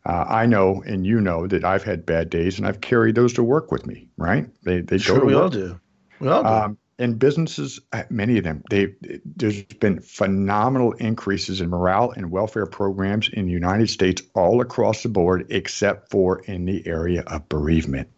Uh, 0.06 0.24
I 0.26 0.46
know, 0.46 0.82
and 0.86 1.06
you 1.06 1.20
know, 1.20 1.46
that 1.46 1.64
I've 1.64 1.82
had 1.84 2.06
bad 2.06 2.30
days, 2.30 2.58
and 2.58 2.66
I've 2.66 2.80
carried 2.80 3.14
those 3.14 3.34
to 3.34 3.42
work 3.42 3.70
with 3.70 3.86
me. 3.86 4.08
Right? 4.16 4.48
They 4.62 4.80
they 4.80 4.96
sure, 4.96 5.16
go 5.16 5.20
to 5.20 5.26
we 5.26 5.34
work. 5.34 5.42
all 5.42 5.48
do. 5.50 5.80
We 6.20 6.28
all 6.28 6.42
do. 6.42 6.48
Um, 6.48 6.78
and 6.98 7.18
businesses, 7.18 7.78
uh, 7.92 8.04
many 8.08 8.38
of 8.38 8.44
them, 8.44 8.64
they 8.70 8.94
there's 9.24 9.62
been 9.64 10.00
phenomenal 10.00 10.92
increases 10.92 11.60
in 11.60 11.68
morale 11.68 12.12
and 12.12 12.30
welfare 12.30 12.66
programs 12.66 13.28
in 13.28 13.46
the 13.46 13.52
United 13.52 13.90
States 13.90 14.22
all 14.34 14.62
across 14.62 15.02
the 15.02 15.10
board, 15.10 15.46
except 15.50 16.10
for 16.10 16.40
in 16.40 16.64
the 16.64 16.86
area 16.86 17.22
of 17.26 17.48
bereavement. 17.48 18.08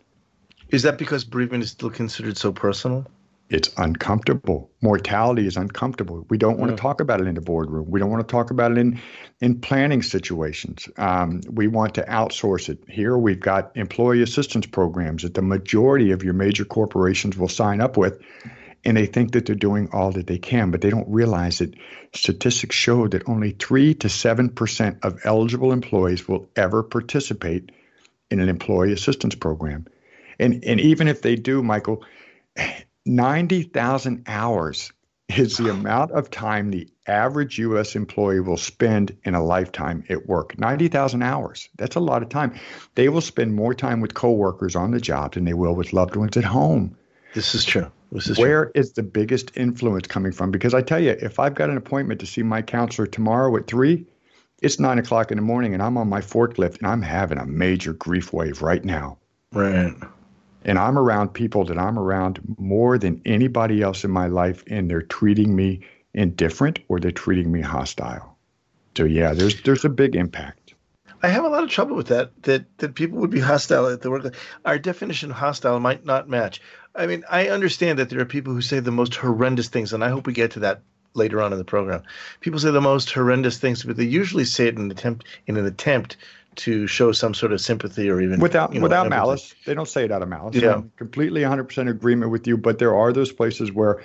Is 0.68 0.84
that 0.84 0.96
because 0.96 1.24
bereavement 1.24 1.64
is 1.64 1.72
still 1.72 1.90
considered 1.90 2.36
so 2.36 2.52
personal? 2.52 3.06
It's 3.50 3.68
uncomfortable. 3.76 4.70
Mortality 4.80 5.46
is 5.46 5.56
uncomfortable. 5.56 6.24
We 6.30 6.38
don't 6.38 6.58
want 6.58 6.70
to 6.70 6.80
talk 6.80 7.00
about 7.00 7.20
it 7.20 7.26
in 7.26 7.34
the 7.34 7.40
boardroom. 7.40 7.90
We 7.90 7.98
don't 7.98 8.10
want 8.10 8.26
to 8.26 8.30
talk 8.32 8.52
about 8.52 8.70
it 8.70 8.78
in 8.78 9.00
in 9.40 9.60
planning 9.60 10.02
situations. 10.02 10.88
Um, 10.96 11.40
we 11.50 11.66
want 11.66 11.94
to 11.94 12.02
outsource 12.02 12.68
it. 12.68 12.78
Here 12.88 13.18
we've 13.18 13.40
got 13.40 13.76
employee 13.76 14.22
assistance 14.22 14.66
programs 14.66 15.24
that 15.24 15.34
the 15.34 15.42
majority 15.42 16.12
of 16.12 16.22
your 16.22 16.32
major 16.32 16.64
corporations 16.64 17.36
will 17.36 17.48
sign 17.48 17.80
up 17.80 17.96
with, 17.96 18.20
and 18.84 18.96
they 18.96 19.06
think 19.06 19.32
that 19.32 19.46
they're 19.46 19.56
doing 19.56 19.88
all 19.92 20.12
that 20.12 20.28
they 20.28 20.38
can, 20.38 20.70
but 20.70 20.80
they 20.80 20.90
don't 20.90 21.08
realize 21.08 21.58
that 21.58 21.74
statistics 22.14 22.76
show 22.76 23.08
that 23.08 23.28
only 23.28 23.50
three 23.50 23.94
to 23.94 24.08
seven 24.08 24.48
percent 24.48 24.98
of 25.02 25.18
eligible 25.24 25.72
employees 25.72 26.28
will 26.28 26.48
ever 26.54 26.84
participate 26.84 27.72
in 28.30 28.38
an 28.38 28.48
employee 28.48 28.92
assistance 28.92 29.34
program. 29.34 29.86
And 30.38 30.64
and 30.64 30.80
even 30.80 31.08
if 31.08 31.20
they 31.20 31.34
do, 31.34 31.64
Michael 31.64 32.04
90,000 33.06 34.24
hours 34.26 34.92
is 35.36 35.56
the 35.56 35.70
amount 35.70 36.10
of 36.12 36.30
time 36.30 36.70
the 36.70 36.88
average 37.06 37.58
U.S. 37.58 37.94
employee 37.94 38.40
will 38.40 38.56
spend 38.56 39.16
in 39.24 39.34
a 39.34 39.42
lifetime 39.42 40.04
at 40.08 40.26
work. 40.26 40.58
90,000 40.58 41.22
hours. 41.22 41.68
That's 41.76 41.96
a 41.96 42.00
lot 42.00 42.22
of 42.22 42.28
time. 42.28 42.54
They 42.94 43.08
will 43.08 43.20
spend 43.20 43.54
more 43.54 43.74
time 43.74 44.00
with 44.00 44.14
coworkers 44.14 44.76
on 44.76 44.90
the 44.90 45.00
job 45.00 45.34
than 45.34 45.44
they 45.44 45.54
will 45.54 45.74
with 45.74 45.92
loved 45.92 46.16
ones 46.16 46.36
at 46.36 46.44
home. 46.44 46.96
This 47.34 47.54
is 47.54 47.64
true. 47.64 47.90
This 48.12 48.28
is 48.28 48.38
Where 48.38 48.66
true. 48.66 48.72
is 48.74 48.92
the 48.92 49.04
biggest 49.04 49.56
influence 49.56 50.08
coming 50.08 50.32
from? 50.32 50.50
Because 50.50 50.74
I 50.74 50.82
tell 50.82 51.00
you, 51.00 51.10
if 51.10 51.38
I've 51.38 51.54
got 51.54 51.70
an 51.70 51.76
appointment 51.76 52.20
to 52.20 52.26
see 52.26 52.42
my 52.42 52.60
counselor 52.60 53.06
tomorrow 53.06 53.56
at 53.56 53.68
three, 53.68 54.06
it's 54.62 54.80
nine 54.80 54.98
o'clock 54.98 55.30
in 55.30 55.38
the 55.38 55.42
morning 55.42 55.74
and 55.74 55.82
I'm 55.82 55.96
on 55.96 56.08
my 56.08 56.20
forklift 56.20 56.78
and 56.78 56.86
I'm 56.88 57.02
having 57.02 57.38
a 57.38 57.46
major 57.46 57.92
grief 57.92 58.32
wave 58.32 58.62
right 58.62 58.84
now. 58.84 59.18
Right 59.52 59.94
and 60.64 60.78
I'm 60.78 60.98
around 60.98 61.32
people 61.34 61.64
that 61.64 61.78
I'm 61.78 61.98
around 61.98 62.40
more 62.58 62.98
than 62.98 63.20
anybody 63.24 63.82
else 63.82 64.04
in 64.04 64.10
my 64.10 64.26
life, 64.26 64.64
and 64.68 64.90
they're 64.90 65.02
treating 65.02 65.54
me 65.56 65.80
indifferent 66.14 66.80
or 66.88 67.00
they're 67.00 67.10
treating 67.10 67.50
me 67.52 67.60
hostile. 67.60 68.36
So 68.96 69.04
yeah, 69.04 69.32
there's 69.32 69.62
there's 69.62 69.84
a 69.84 69.88
big 69.88 70.16
impact. 70.16 70.74
I 71.22 71.28
have 71.28 71.44
a 71.44 71.48
lot 71.48 71.62
of 71.62 71.70
trouble 71.70 71.96
with 71.96 72.08
that. 72.08 72.30
That 72.42 72.64
that 72.78 72.94
people 72.94 73.18
would 73.18 73.30
be 73.30 73.40
hostile 73.40 73.88
at 73.88 74.02
the 74.02 74.10
work. 74.10 74.34
Our 74.64 74.78
definition 74.78 75.30
of 75.30 75.36
hostile 75.36 75.80
might 75.80 76.04
not 76.04 76.28
match. 76.28 76.60
I 76.94 77.06
mean, 77.06 77.24
I 77.30 77.48
understand 77.48 77.98
that 77.98 78.10
there 78.10 78.20
are 78.20 78.26
people 78.26 78.52
who 78.52 78.62
say 78.62 78.80
the 78.80 78.90
most 78.90 79.14
horrendous 79.14 79.68
things, 79.68 79.92
and 79.92 80.02
I 80.02 80.08
hope 80.08 80.26
we 80.26 80.32
get 80.32 80.52
to 80.52 80.60
that 80.60 80.82
later 81.14 81.40
on 81.40 81.52
in 81.52 81.58
the 81.58 81.64
program. 81.64 82.02
People 82.40 82.58
say 82.58 82.70
the 82.70 82.80
most 82.80 83.10
horrendous 83.10 83.58
things, 83.58 83.82
but 83.82 83.96
they 83.96 84.04
usually 84.04 84.44
say 84.44 84.66
it 84.66 84.76
in 84.76 84.82
an 84.82 84.90
attempt 84.90 85.26
in 85.46 85.56
an 85.56 85.66
attempt 85.66 86.16
to 86.56 86.86
show 86.86 87.12
some 87.12 87.34
sort 87.34 87.52
of 87.52 87.60
sympathy 87.60 88.10
or 88.10 88.20
even 88.20 88.40
without 88.40 88.72
you 88.72 88.80
know, 88.80 88.84
without 88.84 89.06
empathy. 89.06 89.20
malice. 89.20 89.54
They 89.66 89.74
don't 89.74 89.88
say 89.88 90.04
it 90.04 90.12
out 90.12 90.22
of 90.22 90.28
malice. 90.28 90.56
Yeah. 90.56 90.74
I'm 90.74 90.92
completely 90.96 91.42
100% 91.42 91.88
agreement 91.88 92.30
with 92.30 92.46
you, 92.46 92.56
but 92.56 92.78
there 92.78 92.96
are 92.96 93.12
those 93.12 93.32
places 93.32 93.72
where 93.72 94.02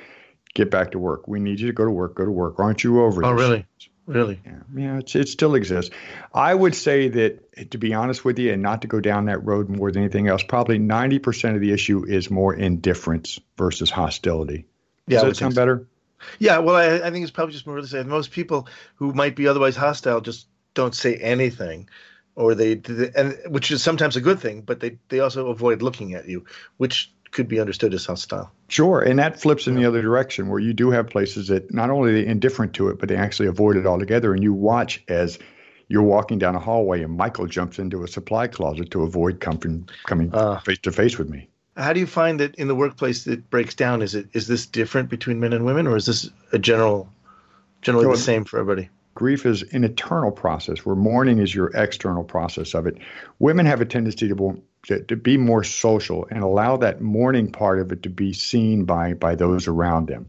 get 0.54 0.72
back 0.72 0.92
to 0.92 1.00
work. 1.00 1.28
We 1.28 1.40
need 1.40 1.60
you 1.60 1.68
to 1.68 1.74
go 1.74 1.86
to 1.86 1.92
work. 1.92 2.16
Go 2.16 2.26
to 2.26 2.32
work. 2.32 2.60
Aren't 2.60 2.84
you 2.84 3.02
over? 3.02 3.24
Oh, 3.26 3.32
really? 3.32 3.66
Really? 4.08 4.40
Yeah, 4.46 4.60
yeah 4.76 5.02
it 5.04 5.30
still 5.30 5.56
exists. 5.56 5.94
I 6.34 6.54
would 6.54 6.76
say 6.76 7.10
that, 7.10 7.72
to 7.72 7.78
be 7.78 7.94
honest 7.94 8.24
with 8.24 8.38
you, 8.38 8.54
and 8.54 8.62
not 8.62 8.84
to 8.84 8.88
go 8.88 9.00
down 9.00 9.26
that 9.26 9.44
road 9.44 9.68
more 9.68 9.92
than 9.92 10.04
anything 10.04 10.28
else, 10.28 10.44
probably 10.44 10.78
90% 10.78 11.56
of 11.56 11.62
the 11.62 11.72
issue 11.72 12.06
is 12.06 12.30
more 12.30 12.54
indifference 12.54 13.40
versus 13.58 13.90
hostility. 13.90 14.66
Does 15.08 15.24
yeah, 15.24 15.28
that 15.28 15.38
sound 15.38 15.56
better? 15.56 15.88
Yeah, 16.40 16.60
well, 16.60 16.76
I, 16.76 17.08
I, 17.08 17.12
think 17.12 17.24
it's 17.24 17.32
probably 17.32 17.54
just 17.54 17.68
more 17.68 17.78
to 17.78 17.88
say 17.88 18.04
most 18.04 18.32
people 18.32 18.68
who 18.96 19.14
might 19.14 19.36
be 19.36 19.48
otherwise 19.48 19.76
hostile 19.76 20.22
just 20.22 20.48
don't 20.74 20.96
say 20.96 21.16
anything 21.16 21.90
or 22.36 22.54
they 22.54 22.82
and 23.16 23.38
which 23.48 23.72
is 23.72 23.82
sometimes 23.82 24.16
a 24.16 24.22
good 24.22 24.40
thing, 24.40 24.62
but 24.62 24.80
they 24.80 24.98
they 25.10 25.20
also 25.20 25.48
avoid 25.48 25.82
looking 25.82 26.14
at 26.14 26.28
you, 26.28 26.46
which 26.78 27.12
could 27.32 27.48
be 27.48 27.60
understood 27.60 27.94
as 27.94 28.06
hostile. 28.06 28.52
Sure, 28.68 29.02
and 29.02 29.20
that 29.20 29.40
flips 29.40 29.68
in 29.68 29.76
the 29.76 29.86
other 29.86 30.02
direction 30.02 30.48
where 30.48 30.60
you 30.60 30.74
do 30.74 30.92
have 30.92 31.08
places 31.10 31.48
that 31.50 31.74
not 31.74 31.90
only 31.90 32.24
are 32.24 32.26
indifferent 32.26 32.74
to 32.74 32.90
it, 32.90 33.00
but 33.00 33.10
they 33.10 33.16
actually 33.16 33.48
avoid 33.48 33.78
it 33.78 33.86
altogether, 33.86 34.34
and 34.34 34.44
you 34.44 34.54
watch 34.54 35.04
as 35.08 35.40
you're 35.88 36.04
walking 36.04 36.40
down 36.40 36.56
a 36.56 36.60
hallway 36.60 37.04
and 37.04 37.16
Michael 37.16 37.46
jumps 37.46 37.78
into 37.78 38.04
a 38.04 38.08
supply 38.08 38.48
closet 38.48 38.90
to 38.92 39.04
avoid 39.04 39.40
coming 39.40 39.88
coming 40.08 40.34
uh, 40.34 40.60
face 40.60 40.80
to 40.80 40.92
face 40.92 41.18
with 41.18 41.30
me. 41.30 41.48
How 41.78 41.94
do 41.94 42.00
you 42.00 42.08
find 42.08 42.40
that 42.40 42.56
in 42.56 42.68
the 42.68 42.76
workplace 42.76 43.26
that 43.26 43.50
breaks 43.50 43.76
down? 43.76 44.02
Is 44.02 44.16
it 44.16 44.28
is 44.34 44.48
this 44.48 44.66
different 44.66 45.10
between 45.10 45.40
men 45.40 45.54
and 45.54 45.66
women, 45.66 45.88
or 45.88 45.96
is 45.96 46.06
this 46.06 46.30
a 46.52 46.60
general 46.60 47.10
generally 47.82 48.06
so 48.06 48.12
the 48.12 48.18
same 48.18 48.46
for 48.46 48.60
everybody? 48.60 48.90
Grief 49.16 49.46
is 49.46 49.64
an 49.72 49.86
internal 49.86 50.32
process 50.32 50.86
where 50.86 50.96
mourning 50.96 51.40
is 51.40 51.56
your 51.56 51.72
external 51.74 52.24
process 52.24 52.74
of 52.74 52.86
it. 52.86 52.98
Women 53.40 53.66
have 53.66 53.80
a 53.80 53.86
tendency 53.86 54.28
to, 54.28 54.62
to, 54.88 55.00
to 55.04 55.16
be 55.16 55.38
more 55.38 55.64
social 55.64 56.28
and 56.30 56.44
allow 56.44 56.78
that 56.78 57.02
mourning 57.02 57.50
part 57.50 57.80
of 57.80 57.92
it 57.94 58.04
to 58.04 58.10
be 58.10 58.34
seen 58.34 58.84
by, 58.84 59.14
by 59.14 59.36
those 59.36 59.68
around 59.68 60.08
them. 60.08 60.28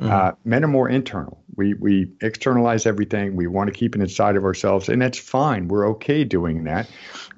Mm-hmm. 0.00 0.10
Uh, 0.10 0.32
men 0.44 0.64
are 0.64 0.68
more 0.68 0.88
internal. 0.88 1.40
We, 1.54 1.74
we 1.74 2.10
externalize 2.20 2.84
everything. 2.84 3.36
We 3.36 3.46
want 3.46 3.72
to 3.72 3.78
keep 3.78 3.94
it 3.94 4.00
inside 4.00 4.34
of 4.34 4.44
ourselves, 4.44 4.88
and 4.88 5.00
that's 5.00 5.18
fine. 5.18 5.68
We're 5.68 5.88
okay 5.90 6.24
doing 6.24 6.64
that. 6.64 6.88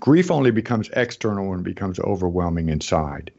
Grief 0.00 0.30
only 0.30 0.50
becomes 0.50 0.88
external 0.94 1.50
when 1.50 1.60
it 1.60 1.64
becomes 1.64 2.00
overwhelming 2.00 2.70
inside. 2.70 3.30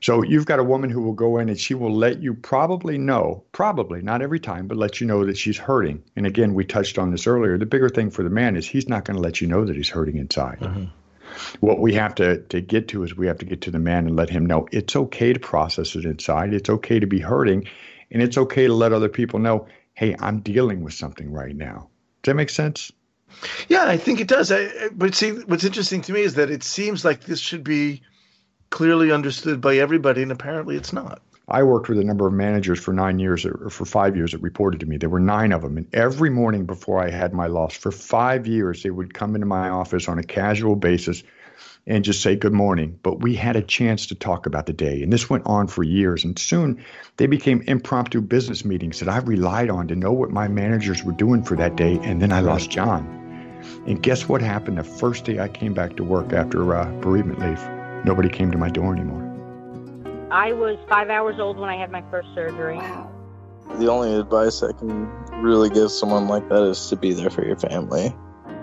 So 0.00 0.22
you've 0.22 0.46
got 0.46 0.58
a 0.58 0.64
woman 0.64 0.90
who 0.90 1.00
will 1.02 1.12
go 1.12 1.38
in 1.38 1.48
and 1.48 1.58
she 1.58 1.74
will 1.74 1.94
let 1.94 2.20
you 2.22 2.34
probably 2.34 2.98
know, 2.98 3.44
probably 3.52 4.02
not 4.02 4.22
every 4.22 4.40
time, 4.40 4.66
but 4.66 4.76
let 4.76 5.00
you 5.00 5.06
know 5.06 5.24
that 5.24 5.38
she's 5.38 5.58
hurting. 5.58 6.02
And 6.16 6.26
again, 6.26 6.54
we 6.54 6.64
touched 6.64 6.98
on 6.98 7.10
this 7.10 7.26
earlier. 7.26 7.58
The 7.58 7.66
bigger 7.66 7.88
thing 7.88 8.10
for 8.10 8.22
the 8.22 8.30
man 8.30 8.56
is 8.56 8.66
he's 8.66 8.88
not 8.88 9.04
going 9.04 9.16
to 9.16 9.22
let 9.22 9.40
you 9.40 9.46
know 9.46 9.64
that 9.64 9.76
he's 9.76 9.88
hurting 9.88 10.16
inside. 10.16 10.60
Mm-hmm. 10.60 10.84
What 11.60 11.80
we 11.80 11.94
have 11.94 12.14
to, 12.16 12.38
to 12.38 12.60
get 12.60 12.88
to 12.88 13.02
is 13.02 13.16
we 13.16 13.26
have 13.26 13.38
to 13.38 13.46
get 13.46 13.60
to 13.62 13.70
the 13.70 13.78
man 13.78 14.06
and 14.06 14.16
let 14.16 14.30
him 14.30 14.46
know 14.46 14.68
it's 14.72 14.96
okay 14.96 15.32
to 15.32 15.40
process 15.40 15.96
it 15.96 16.04
inside. 16.04 16.54
It's 16.54 16.70
okay 16.70 17.00
to 17.00 17.06
be 17.06 17.20
hurting. 17.20 17.66
And 18.10 18.22
it's 18.22 18.38
okay 18.38 18.66
to 18.66 18.72
let 18.72 18.92
other 18.92 19.08
people 19.08 19.40
know, 19.40 19.66
hey, 19.94 20.14
I'm 20.20 20.40
dealing 20.40 20.82
with 20.82 20.94
something 20.94 21.32
right 21.32 21.56
now. 21.56 21.88
Does 22.22 22.32
that 22.32 22.36
make 22.36 22.50
sense? 22.50 22.92
Yeah, 23.68 23.84
I 23.86 23.96
think 23.96 24.20
it 24.20 24.28
does. 24.28 24.52
I, 24.52 24.88
but 24.92 25.14
see, 25.14 25.32
what's 25.32 25.64
interesting 25.64 26.00
to 26.02 26.12
me 26.12 26.22
is 26.22 26.34
that 26.34 26.50
it 26.50 26.62
seems 26.62 27.04
like 27.04 27.24
this 27.24 27.40
should 27.40 27.64
be 27.64 28.02
clearly 28.70 29.12
understood 29.12 29.60
by 29.60 29.76
everybody, 29.76 30.22
and 30.22 30.32
apparently 30.32 30.76
it's 30.76 30.92
not. 30.92 31.20
I 31.48 31.62
worked 31.62 31.88
with 31.88 32.00
a 32.00 32.04
number 32.04 32.26
of 32.26 32.32
managers 32.32 32.80
for 32.80 32.92
nine 32.92 33.20
years 33.20 33.46
or 33.46 33.70
for 33.70 33.84
five 33.84 34.16
years 34.16 34.32
that 34.32 34.38
reported 34.38 34.80
to 34.80 34.86
me. 34.86 34.96
There 34.96 35.08
were 35.08 35.20
nine 35.20 35.52
of 35.52 35.62
them. 35.62 35.76
And 35.76 35.86
every 35.94 36.28
morning 36.28 36.66
before 36.66 37.00
I 37.00 37.08
had 37.08 37.32
my 37.32 37.46
loss, 37.46 37.76
for 37.76 37.92
five 37.92 38.48
years, 38.48 38.82
they 38.82 38.90
would 38.90 39.14
come 39.14 39.36
into 39.36 39.46
my 39.46 39.68
office 39.68 40.08
on 40.08 40.18
a 40.18 40.24
casual 40.24 40.74
basis 40.74 41.22
and 41.86 42.04
just 42.04 42.20
say 42.20 42.34
good 42.34 42.52
morning. 42.52 42.98
But 43.00 43.20
we 43.20 43.36
had 43.36 43.54
a 43.54 43.62
chance 43.62 44.06
to 44.06 44.16
talk 44.16 44.46
about 44.46 44.66
the 44.66 44.72
day. 44.72 45.04
And 45.04 45.12
this 45.12 45.30
went 45.30 45.46
on 45.46 45.68
for 45.68 45.84
years. 45.84 46.24
And 46.24 46.36
soon 46.36 46.84
they 47.16 47.28
became 47.28 47.62
impromptu 47.68 48.20
business 48.20 48.64
meetings 48.64 48.98
that 48.98 49.08
I 49.08 49.18
relied 49.18 49.70
on 49.70 49.86
to 49.86 49.94
know 49.94 50.12
what 50.12 50.30
my 50.30 50.48
managers 50.48 51.04
were 51.04 51.12
doing 51.12 51.44
for 51.44 51.56
that 51.56 51.76
day. 51.76 52.00
And 52.02 52.20
then 52.20 52.32
I 52.32 52.40
lost 52.40 52.70
John. 52.70 53.06
And 53.86 54.02
guess 54.02 54.28
what 54.28 54.42
happened 54.42 54.78
the 54.78 54.84
first 54.84 55.24
day 55.24 55.38
I 55.38 55.46
came 55.46 55.74
back 55.74 55.94
to 55.96 56.02
work 56.02 56.32
after 56.32 56.74
uh, 56.74 56.90
bereavement 57.00 57.38
leave? 57.38 57.75
Nobody 58.04 58.28
came 58.28 58.50
to 58.50 58.58
my 58.58 58.68
door 58.68 58.92
anymore. 58.92 59.22
I 60.30 60.52
was 60.52 60.76
five 60.88 61.08
hours 61.08 61.38
old 61.38 61.58
when 61.58 61.68
I 61.68 61.76
had 61.76 61.90
my 61.90 62.02
first 62.10 62.28
surgery. 62.34 62.76
Wow. 62.76 63.12
The 63.78 63.88
only 63.90 64.14
advice 64.14 64.62
I 64.62 64.72
can 64.72 65.08
really 65.42 65.70
give 65.70 65.90
someone 65.90 66.28
like 66.28 66.48
that 66.48 66.62
is 66.62 66.88
to 66.88 66.96
be 66.96 67.12
there 67.12 67.30
for 67.30 67.44
your 67.44 67.56
family. 67.56 68.14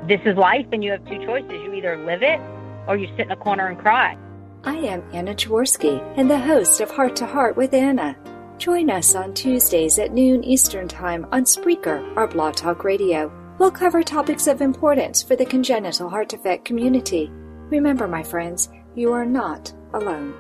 This 0.08 0.22
is 0.26 0.38
life, 0.38 0.66
and 0.72 0.84
you 0.84 0.92
have 0.92 1.06
two 1.06 1.26
choices. 1.26 1.52
You 1.52 1.74
either 1.74 1.98
live 2.06 2.24
it 2.24 2.40
or 2.88 2.98
you 2.98 3.08
sit 3.16 3.28
in 3.28 3.32
a 3.32 3.38
corner 3.38 3.68
and 3.68 3.80
cry. 3.80 4.18
I 4.66 4.76
am 4.76 5.04
Anna 5.14 5.34
Jaworski 5.34 6.02
and 6.18 6.30
the 6.30 6.40
host 6.40 6.80
of 6.82 6.92
Heart 6.92 7.16
to 7.18 7.26
Heart 7.26 7.58
with 7.58 7.74
Anna. 7.74 8.16
Join 8.58 8.90
us 8.90 9.16
on 9.16 9.34
Tuesdays 9.34 10.00
at 10.00 10.14
noon 10.14 10.44
Eastern 10.44 10.88
Time 10.88 11.28
on 11.32 11.44
Spreaker 11.44 12.16
or 12.16 12.28
Blog 12.28 12.56
Talk 12.56 12.84
Radio. 12.84 13.32
We'll 13.60 13.72
cover 13.72 14.04
topics 14.04 14.48
of 14.48 14.62
importance 14.62 15.22
for 15.22 15.36
the 15.36 15.46
congenital 15.46 16.10
heart 16.10 16.30
defect 16.30 16.66
community. 16.66 17.30
Remember, 17.70 18.08
my 18.08 18.24
friends, 18.24 18.70
you 18.96 19.12
are 19.12 19.26
not 19.26 19.74
alone. 19.94 20.34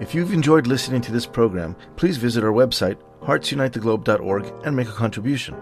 If 0.00 0.14
you've 0.14 0.32
enjoyed 0.32 0.66
listening 0.66 1.00
to 1.02 1.12
this 1.12 1.26
program, 1.26 1.76
please 1.96 2.16
visit 2.16 2.42
our 2.42 2.52
website, 2.52 2.96
heartsunitetheglobe.org, 3.22 4.52
and 4.64 4.74
make 4.74 4.88
a 4.88 4.92
contribution. 4.92 5.56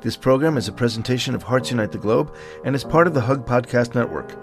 This 0.00 0.16
program 0.16 0.56
is 0.56 0.66
a 0.66 0.72
presentation 0.72 1.34
of 1.34 1.44
Hearts 1.44 1.70
Unite 1.70 1.92
the 1.92 1.98
Globe 1.98 2.34
and 2.64 2.74
is 2.74 2.82
part 2.82 3.06
of 3.06 3.14
the 3.14 3.20
Hug 3.20 3.46
Podcast 3.46 3.94
Network. 3.94 4.36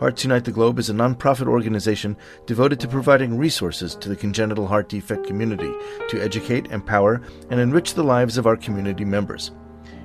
Hearts 0.00 0.24
Unite 0.24 0.44
the 0.44 0.50
Globe 0.50 0.80
is 0.80 0.90
a 0.90 0.92
nonprofit 0.92 1.46
organization 1.46 2.16
devoted 2.46 2.80
to 2.80 2.88
providing 2.88 3.38
resources 3.38 3.94
to 3.96 4.08
the 4.08 4.16
congenital 4.16 4.66
heart 4.66 4.88
defect 4.88 5.24
community 5.24 5.72
to 6.08 6.20
educate, 6.20 6.66
empower, 6.72 7.22
and 7.50 7.60
enrich 7.60 7.94
the 7.94 8.02
lives 8.02 8.36
of 8.36 8.46
our 8.46 8.56
community 8.56 9.04
members. 9.04 9.52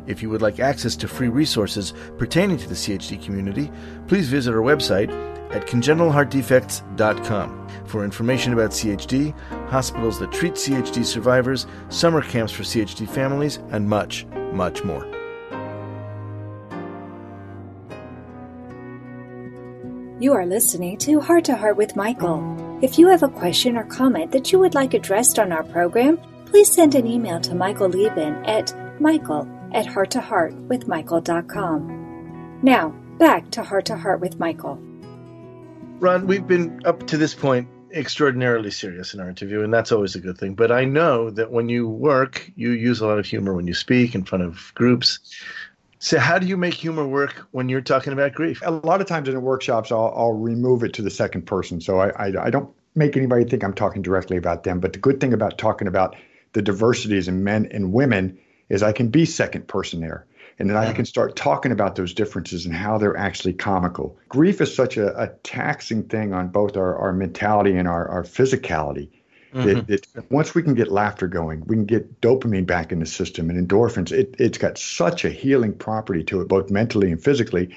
If 0.06 0.22
you 0.22 0.30
would 0.30 0.44
like 0.44 0.60
access 0.60 0.96
to 0.98 1.08
free 1.08 1.28
resources 1.28 1.94
pertaining 2.18 2.58
to 2.58 2.70
the 2.70 2.76
CHD 2.76 3.24
community, 3.24 3.72
please 4.08 4.30
visit 4.30 4.54
our 4.54 4.62
website 4.62 5.10
at 5.50 5.68
congenitalheartdefects.com 5.68 7.68
for 7.86 8.04
information 8.04 8.54
about 8.54 8.72
CHD, 8.72 9.34
hospitals 9.70 10.20
that 10.20 10.32
treat 10.32 10.54
CHD 10.54 11.04
survivors, 11.04 11.66
summer 11.90 12.22
camps 12.22 12.54
for 12.54 12.64
CHD 12.64 13.10
families, 13.10 13.58
and 13.72 13.88
much, 13.88 14.26
much 14.54 14.84
more. 14.84 15.06
You 20.20 20.34
are 20.34 20.46
listening 20.46 20.98
to 20.98 21.22
Heart 21.22 21.46
to 21.46 21.56
Heart 21.56 21.78
with 21.78 21.96
Michael. 21.96 22.78
If 22.82 23.00
you 23.00 23.08
have 23.08 23.24
a 23.24 23.30
question 23.30 23.78
or 23.78 23.86
comment 23.86 24.34
that 24.34 24.52
you 24.52 24.60
would 24.60 24.76
like 24.76 24.94
addressed 24.94 25.40
on 25.40 25.54
our 25.54 25.64
program, 25.64 26.20
please 26.46 26.70
send 26.70 26.96
an 26.96 27.08
email 27.08 27.40
to 27.42 27.56
Michael 27.56 27.88
Lieben 27.88 28.44
at 28.46 28.76
michael 29.00 29.48
at 29.74 29.86
hearttoheartwithmichael.com. 29.86 32.60
Now, 32.62 32.90
back 33.18 33.50
to 33.52 33.64
Heart 33.64 33.86
to 33.86 33.96
Heart 33.96 34.20
with 34.20 34.38
Michael. 34.40 34.89
Ron, 36.00 36.28
we've 36.28 36.48
been 36.48 36.80
up 36.86 37.08
to 37.08 37.18
this 37.18 37.36
point 37.36 37.68
extraordinarily 37.94 38.72
serious 38.72 39.14
in 39.14 39.20
our 39.20 39.28
interview, 39.28 39.64
and 39.64 39.74
that's 39.74 39.92
always 39.92 40.16
a 40.16 40.22
good 40.22 40.38
thing. 40.38 40.54
But 40.54 40.72
I 40.72 40.86
know 40.86 41.30
that 41.32 41.52
when 41.52 41.68
you 41.68 41.90
work, 41.90 42.50
you 42.56 42.72
use 42.72 43.02
a 43.02 43.08
lot 43.08 43.20
of 43.20 43.26
humor 43.26 43.54
when 43.54 43.68
you 43.68 43.74
speak 43.74 44.16
in 44.16 44.24
front 44.24 44.46
of 44.46 44.72
groups. 44.76 45.20
So, 45.98 46.18
how 46.18 46.40
do 46.40 46.48
you 46.48 46.56
make 46.56 46.74
humor 46.74 47.06
work 47.06 47.46
when 47.52 47.68
you're 47.68 47.82
talking 47.82 48.14
about 48.14 48.32
grief? 48.32 48.62
A 48.66 48.72
lot 48.72 49.02
of 49.02 49.08
times 49.08 49.28
in 49.28 49.42
workshops, 49.42 49.92
I'll, 49.92 50.14
I'll 50.16 50.32
remove 50.32 50.84
it 50.84 50.94
to 50.94 51.02
the 51.02 51.10
second 51.10 51.46
person. 51.46 51.82
So 51.82 52.00
I, 52.00 52.12
I, 52.12 52.46
I 52.46 52.50
don't 52.50 52.74
make 52.96 53.18
anybody 53.18 53.44
think 53.44 53.66
I'm 53.66 53.74
talking 53.74 54.02
directly 54.02 54.38
about 54.38 54.64
them. 54.64 54.80
But 54.80 54.94
the 54.94 55.00
good 55.00 55.20
thing 55.20 55.34
about 55.34 55.58
talking 55.58 55.90
about 55.90 56.16
the 56.54 56.62
diversities 56.62 57.28
in 57.28 57.44
men 57.44 57.68
and 57.72 57.92
women 57.92 58.40
is 58.70 58.84
I 58.84 58.94
can 58.94 59.10
be 59.10 59.26
second 59.26 59.68
person 59.68 60.00
there. 60.00 60.26
And 60.60 60.70
then 60.70 60.76
I 60.76 60.92
can 60.92 61.06
start 61.06 61.38
talking 61.38 61.72
about 61.72 61.96
those 61.96 62.14
differences 62.14 62.66
and 62.66 62.76
how 62.76 62.98
they're 62.98 63.16
actually 63.16 63.54
comical. 63.54 64.20
Grief 64.28 64.60
is 64.60 64.76
such 64.76 64.98
a, 64.98 65.18
a 65.18 65.30
taxing 65.44 66.04
thing 66.04 66.34
on 66.34 66.50
both 66.50 66.76
our, 66.76 66.98
our 66.98 67.14
mentality 67.14 67.78
and 67.78 67.88
our, 67.88 68.08
our 68.10 68.24
physicality. 68.24 69.10
That, 69.54 69.88
that 69.88 70.02
mm-hmm. 70.14 70.36
once 70.36 70.54
we 70.54 70.62
can 70.62 70.76
get 70.76 70.92
laughter 70.92 71.28
going, 71.28 71.64
we 71.66 71.76
can 71.76 71.86
get 71.86 72.22
dopamine 72.22 72.68
back 72.68 72.92
in 72.92 73.00
the 73.00 73.06
system 73.06 73.50
and 73.50 73.68
endorphins. 73.68 74.12
It, 74.12 74.36
it's 74.38 74.60
got 74.60 74.78
such 74.78 75.26
a 75.26 75.30
healing 75.30 75.74
property 75.74 76.24
to 76.26 76.42
it, 76.42 76.48
both 76.48 76.70
mentally 76.70 77.12
and 77.12 77.24
physically. 77.24 77.76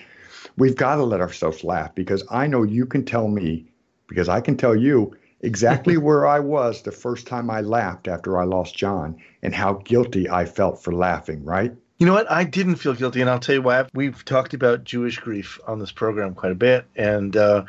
We've 0.58 0.76
got 0.76 0.96
to 0.96 1.04
let 1.04 1.20
ourselves 1.20 1.64
laugh 1.64 1.94
because 1.94 2.24
I 2.30 2.46
know 2.46 2.62
you 2.62 2.84
can 2.84 3.06
tell 3.06 3.28
me, 3.28 3.64
because 4.06 4.28
I 4.28 4.42
can 4.42 4.56
tell 4.56 4.76
you 4.76 5.16
exactly 5.40 5.96
where 5.98 6.26
I 6.26 6.40
was 6.40 6.82
the 6.82 6.92
first 6.92 7.26
time 7.26 7.48
I 7.48 7.62
laughed 7.62 8.06
after 8.06 8.38
I 8.38 8.44
lost 8.44 8.76
John 8.76 9.16
and 9.42 9.54
how 9.54 9.74
guilty 9.84 10.28
I 10.28 10.44
felt 10.44 10.82
for 10.82 10.92
laughing, 10.92 11.42
right? 11.42 11.72
You 11.98 12.06
know 12.06 12.14
what? 12.14 12.30
I 12.30 12.44
didn't 12.44 12.76
feel 12.76 12.94
guilty, 12.94 13.20
and 13.20 13.30
I'll 13.30 13.38
tell 13.38 13.54
you 13.54 13.62
why. 13.62 13.86
We've 13.94 14.24
talked 14.24 14.54
about 14.54 14.84
Jewish 14.84 15.18
grief 15.18 15.60
on 15.66 15.78
this 15.78 15.92
program 15.92 16.34
quite 16.34 16.52
a 16.52 16.56
bit, 16.56 16.86
and 16.96 17.36
uh, 17.36 17.64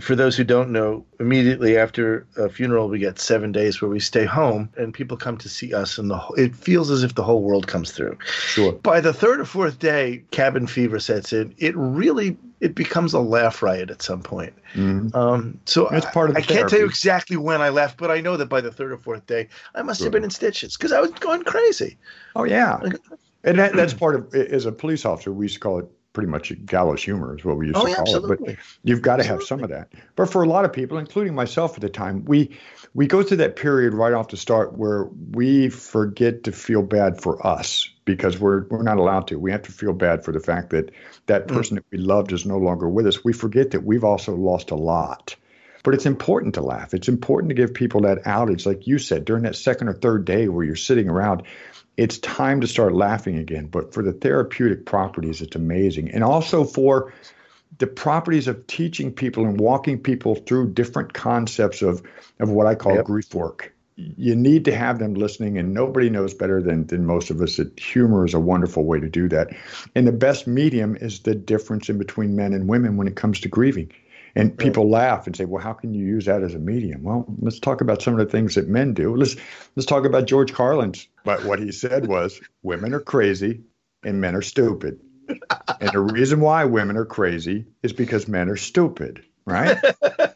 for 0.00 0.16
those 0.16 0.36
who 0.36 0.44
don't 0.44 0.70
know, 0.70 1.04
immediately 1.20 1.76
after 1.76 2.26
a 2.36 2.48
funeral, 2.48 2.88
we 2.88 2.98
get 2.98 3.18
seven 3.18 3.52
days 3.52 3.82
where 3.82 3.90
we 3.90 4.00
stay 4.00 4.24
home, 4.24 4.70
and 4.78 4.94
people 4.94 5.16
come 5.16 5.36
to 5.38 5.48
see 5.48 5.74
us, 5.74 5.98
and 5.98 6.10
the 6.10 6.16
whole, 6.16 6.34
it 6.36 6.56
feels 6.56 6.90
as 6.90 7.02
if 7.02 7.14
the 7.14 7.22
whole 7.22 7.42
world 7.42 7.66
comes 7.66 7.92
through. 7.92 8.16
Sure. 8.24 8.72
By 8.72 9.00
the 9.00 9.12
third 9.12 9.40
or 9.40 9.44
fourth 9.44 9.78
day, 9.78 10.22
cabin 10.30 10.66
fever 10.66 10.98
sets 10.98 11.32
in. 11.32 11.54
It 11.58 11.76
really 11.76 12.38
it 12.60 12.76
becomes 12.76 13.12
a 13.12 13.18
laugh 13.18 13.60
riot 13.60 13.90
at 13.90 14.02
some 14.02 14.22
point. 14.22 14.54
Mhm. 14.74 15.12
Um, 15.16 15.58
so 15.66 15.88
It's 15.88 16.06
part 16.06 16.30
of 16.30 16.36
I, 16.36 16.40
the 16.40 16.44
I 16.44 16.56
can't 16.56 16.68
tell 16.70 16.78
you 16.78 16.84
exactly 16.86 17.36
when 17.36 17.60
I 17.60 17.70
left, 17.70 17.98
but 17.98 18.10
I 18.10 18.20
know 18.20 18.36
that 18.36 18.48
by 18.48 18.60
the 18.60 18.70
third 18.70 18.92
or 18.92 18.98
fourth 18.98 19.26
day, 19.26 19.48
I 19.74 19.82
must 19.82 20.00
have 20.00 20.12
been 20.12 20.22
in 20.22 20.30
stitches 20.30 20.76
because 20.76 20.92
I 20.92 21.00
was 21.00 21.10
going 21.10 21.42
crazy. 21.42 21.98
Oh 22.36 22.44
yeah, 22.44 22.78
and 23.44 23.58
that, 23.58 23.76
that's 23.76 23.94
part 23.94 24.14
of. 24.16 24.34
As 24.34 24.66
a 24.66 24.72
police 24.72 25.04
officer, 25.04 25.32
we 25.32 25.46
used 25.46 25.54
to 25.54 25.60
call 25.60 25.78
it 25.78 25.86
pretty 26.12 26.28
much 26.28 26.52
gallows 26.66 27.02
humor, 27.02 27.36
is 27.36 27.44
what 27.44 27.56
we 27.56 27.66
used 27.68 27.80
Oh, 27.80 27.86
to 27.86 27.88
yeah, 27.88 27.94
call 27.94 28.16
it. 28.16 28.26
But 28.26 28.40
you've 28.84 29.02
got 29.02 29.16
to 29.16 29.24
have 29.24 29.42
some 29.42 29.62
of 29.64 29.70
that. 29.70 29.92
But 30.16 30.30
for 30.30 30.42
a 30.42 30.46
lot 30.48 30.64
of 30.64 30.72
people, 30.72 30.98
including 30.98 31.34
myself 31.34 31.74
at 31.74 31.80
the 31.80 31.88
time, 31.88 32.24
we 32.26 32.50
we 32.94 33.06
go 33.06 33.22
through 33.22 33.38
that 33.38 33.56
period 33.56 33.94
right 33.94 34.12
off 34.12 34.28
the 34.28 34.36
start 34.36 34.76
where 34.76 35.04
we 35.32 35.68
forget 35.70 36.44
to 36.44 36.52
feel 36.52 36.82
bad 36.82 37.20
for 37.20 37.44
us 37.46 37.88
because 38.04 38.38
we're 38.38 38.64
we're 38.68 38.82
not 38.82 38.98
allowed 38.98 39.26
to. 39.28 39.38
We 39.38 39.50
have 39.52 39.62
to 39.62 39.72
feel 39.72 39.92
bad 39.94 40.24
for 40.24 40.32
the 40.32 40.40
fact 40.40 40.70
that 40.70 40.90
that 41.26 41.48
Mm. 41.48 41.48
person 41.48 41.76
that 41.76 41.84
we 41.90 41.98
loved 41.98 42.32
is 42.32 42.44
no 42.44 42.58
longer 42.58 42.88
with 42.88 43.06
us. 43.06 43.24
We 43.24 43.32
forget 43.32 43.70
that 43.70 43.84
we've 43.84 44.04
also 44.04 44.34
lost 44.36 44.70
a 44.70 44.76
lot. 44.76 45.34
But 45.82 45.94
it's 45.94 46.06
important 46.06 46.54
to 46.54 46.62
laugh. 46.62 46.94
It's 46.94 47.08
important 47.08 47.50
to 47.50 47.54
give 47.54 47.74
people 47.74 48.02
that 48.02 48.22
outage, 48.24 48.66
like 48.66 48.86
you 48.86 48.98
said, 48.98 49.24
during 49.24 49.42
that 49.42 49.56
second 49.56 49.88
or 49.88 49.94
third 49.94 50.24
day 50.24 50.48
where 50.48 50.64
you're 50.64 50.76
sitting 50.76 51.08
around. 51.08 51.42
It's 51.96 52.18
time 52.18 52.60
to 52.60 52.66
start 52.66 52.94
laughing 52.94 53.36
again. 53.36 53.66
But 53.66 53.92
for 53.92 54.02
the 54.02 54.12
therapeutic 54.12 54.86
properties, 54.86 55.42
it's 55.42 55.56
amazing. 55.56 56.10
And 56.10 56.22
also 56.22 56.64
for 56.64 57.12
the 57.78 57.86
properties 57.86 58.48
of 58.48 58.66
teaching 58.66 59.12
people 59.12 59.44
and 59.44 59.58
walking 59.58 59.98
people 59.98 60.34
through 60.34 60.72
different 60.72 61.12
concepts 61.12 61.82
of, 61.82 62.02
of 62.38 62.50
what 62.50 62.66
I 62.66 62.74
call 62.74 62.96
Yep. 62.96 63.06
grief 63.06 63.34
work. 63.34 63.74
You 63.96 64.34
need 64.34 64.64
to 64.66 64.74
have 64.74 64.98
them 64.98 65.14
listening, 65.14 65.58
and 65.58 65.74
nobody 65.74 66.08
knows 66.08 66.32
better 66.32 66.62
than, 66.62 66.86
than 66.86 67.04
most 67.04 67.30
of 67.30 67.40
us 67.42 67.56
that 67.56 67.78
humor 67.78 68.24
is 68.24 68.34
a 68.34 68.40
wonderful 68.40 68.84
way 68.84 69.00
to 69.00 69.08
do 69.08 69.28
that. 69.28 69.48
And 69.94 70.06
the 70.06 70.12
best 70.12 70.46
medium 70.46 70.96
is 70.96 71.20
the 71.20 71.34
difference 71.34 71.90
in 71.90 71.98
between 71.98 72.34
men 72.34 72.54
and 72.54 72.68
women 72.68 72.96
when 72.96 73.06
it 73.06 73.16
comes 73.16 73.40
to 73.40 73.48
grieving. 73.48 73.92
And 74.34 74.56
people 74.56 74.88
laugh 74.88 75.26
and 75.26 75.36
say, 75.36 75.44
"Well, 75.44 75.62
how 75.62 75.72
can 75.72 75.92
you 75.94 76.04
use 76.04 76.24
that 76.26 76.42
as 76.42 76.54
a 76.54 76.58
medium?" 76.58 77.02
Well, 77.02 77.26
let's 77.38 77.60
talk 77.60 77.80
about 77.80 78.00
some 78.00 78.14
of 78.14 78.18
the 78.18 78.30
things 78.30 78.54
that 78.54 78.68
men 78.68 78.94
do. 78.94 79.14
Let's 79.14 79.36
let's 79.76 79.86
talk 79.86 80.04
about 80.04 80.26
George 80.26 80.52
Carlin's. 80.52 81.06
But 81.24 81.44
what 81.44 81.58
he 81.58 81.72
said 81.72 82.06
was, 82.06 82.40
"Women 82.62 82.94
are 82.94 83.00
crazy 83.00 83.62
and 84.02 84.20
men 84.20 84.34
are 84.34 84.42
stupid." 84.42 85.00
and 85.80 85.90
the 85.92 86.00
reason 86.00 86.40
why 86.40 86.64
women 86.64 86.96
are 86.96 87.04
crazy 87.04 87.66
is 87.82 87.92
because 87.92 88.28
men 88.28 88.48
are 88.48 88.56
stupid, 88.56 89.22
right? 89.44 89.76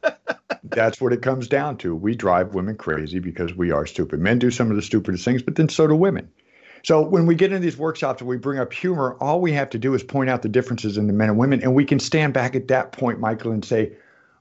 That's 0.65 1.01
what 1.01 1.13
it 1.13 1.23
comes 1.23 1.49
down 1.49 1.79
to. 1.79 1.95
We 1.95 2.15
drive 2.15 2.55
women 2.55 2.77
crazy 2.77 3.19
because 3.19 3.55
we 3.55 3.71
are 3.71 3.87
stupid. 3.87 4.21
Men 4.21 4.39
do 4.39 4.51
some 4.51 4.71
of 4.71 4.77
the 4.77 4.83
stupidest 4.83 5.25
things, 5.25 5.43
but 5.43 5.57
then 5.57 5.69
so 5.69 5.87
do 5.87 5.95
women. 5.95 6.31
So 6.87 7.01
when 7.03 7.27
we 7.27 7.35
get 7.35 7.51
into 7.51 7.59
these 7.59 7.77
workshops 7.77 8.21
and 8.21 8.29
we 8.29 8.37
bring 8.37 8.61
up 8.61 8.73
humor, 8.73 9.17
all 9.21 9.41
we 9.41 9.51
have 9.55 9.71
to 9.71 9.79
do 9.79 9.95
is 9.95 10.05
point 10.05 10.31
out 10.31 10.43
the 10.43 10.49
differences 10.49 10.97
in 10.97 11.09
the 11.09 11.13
men 11.13 11.31
and 11.31 11.37
women, 11.37 11.61
and 11.61 11.75
we 11.75 11.85
can 11.85 11.99
stand 11.99 12.33
back 12.33 12.55
at 12.55 12.69
that 12.69 12.93
point, 12.93 13.19
Michael, 13.19 13.51
and 13.51 13.65
say, 13.65 13.91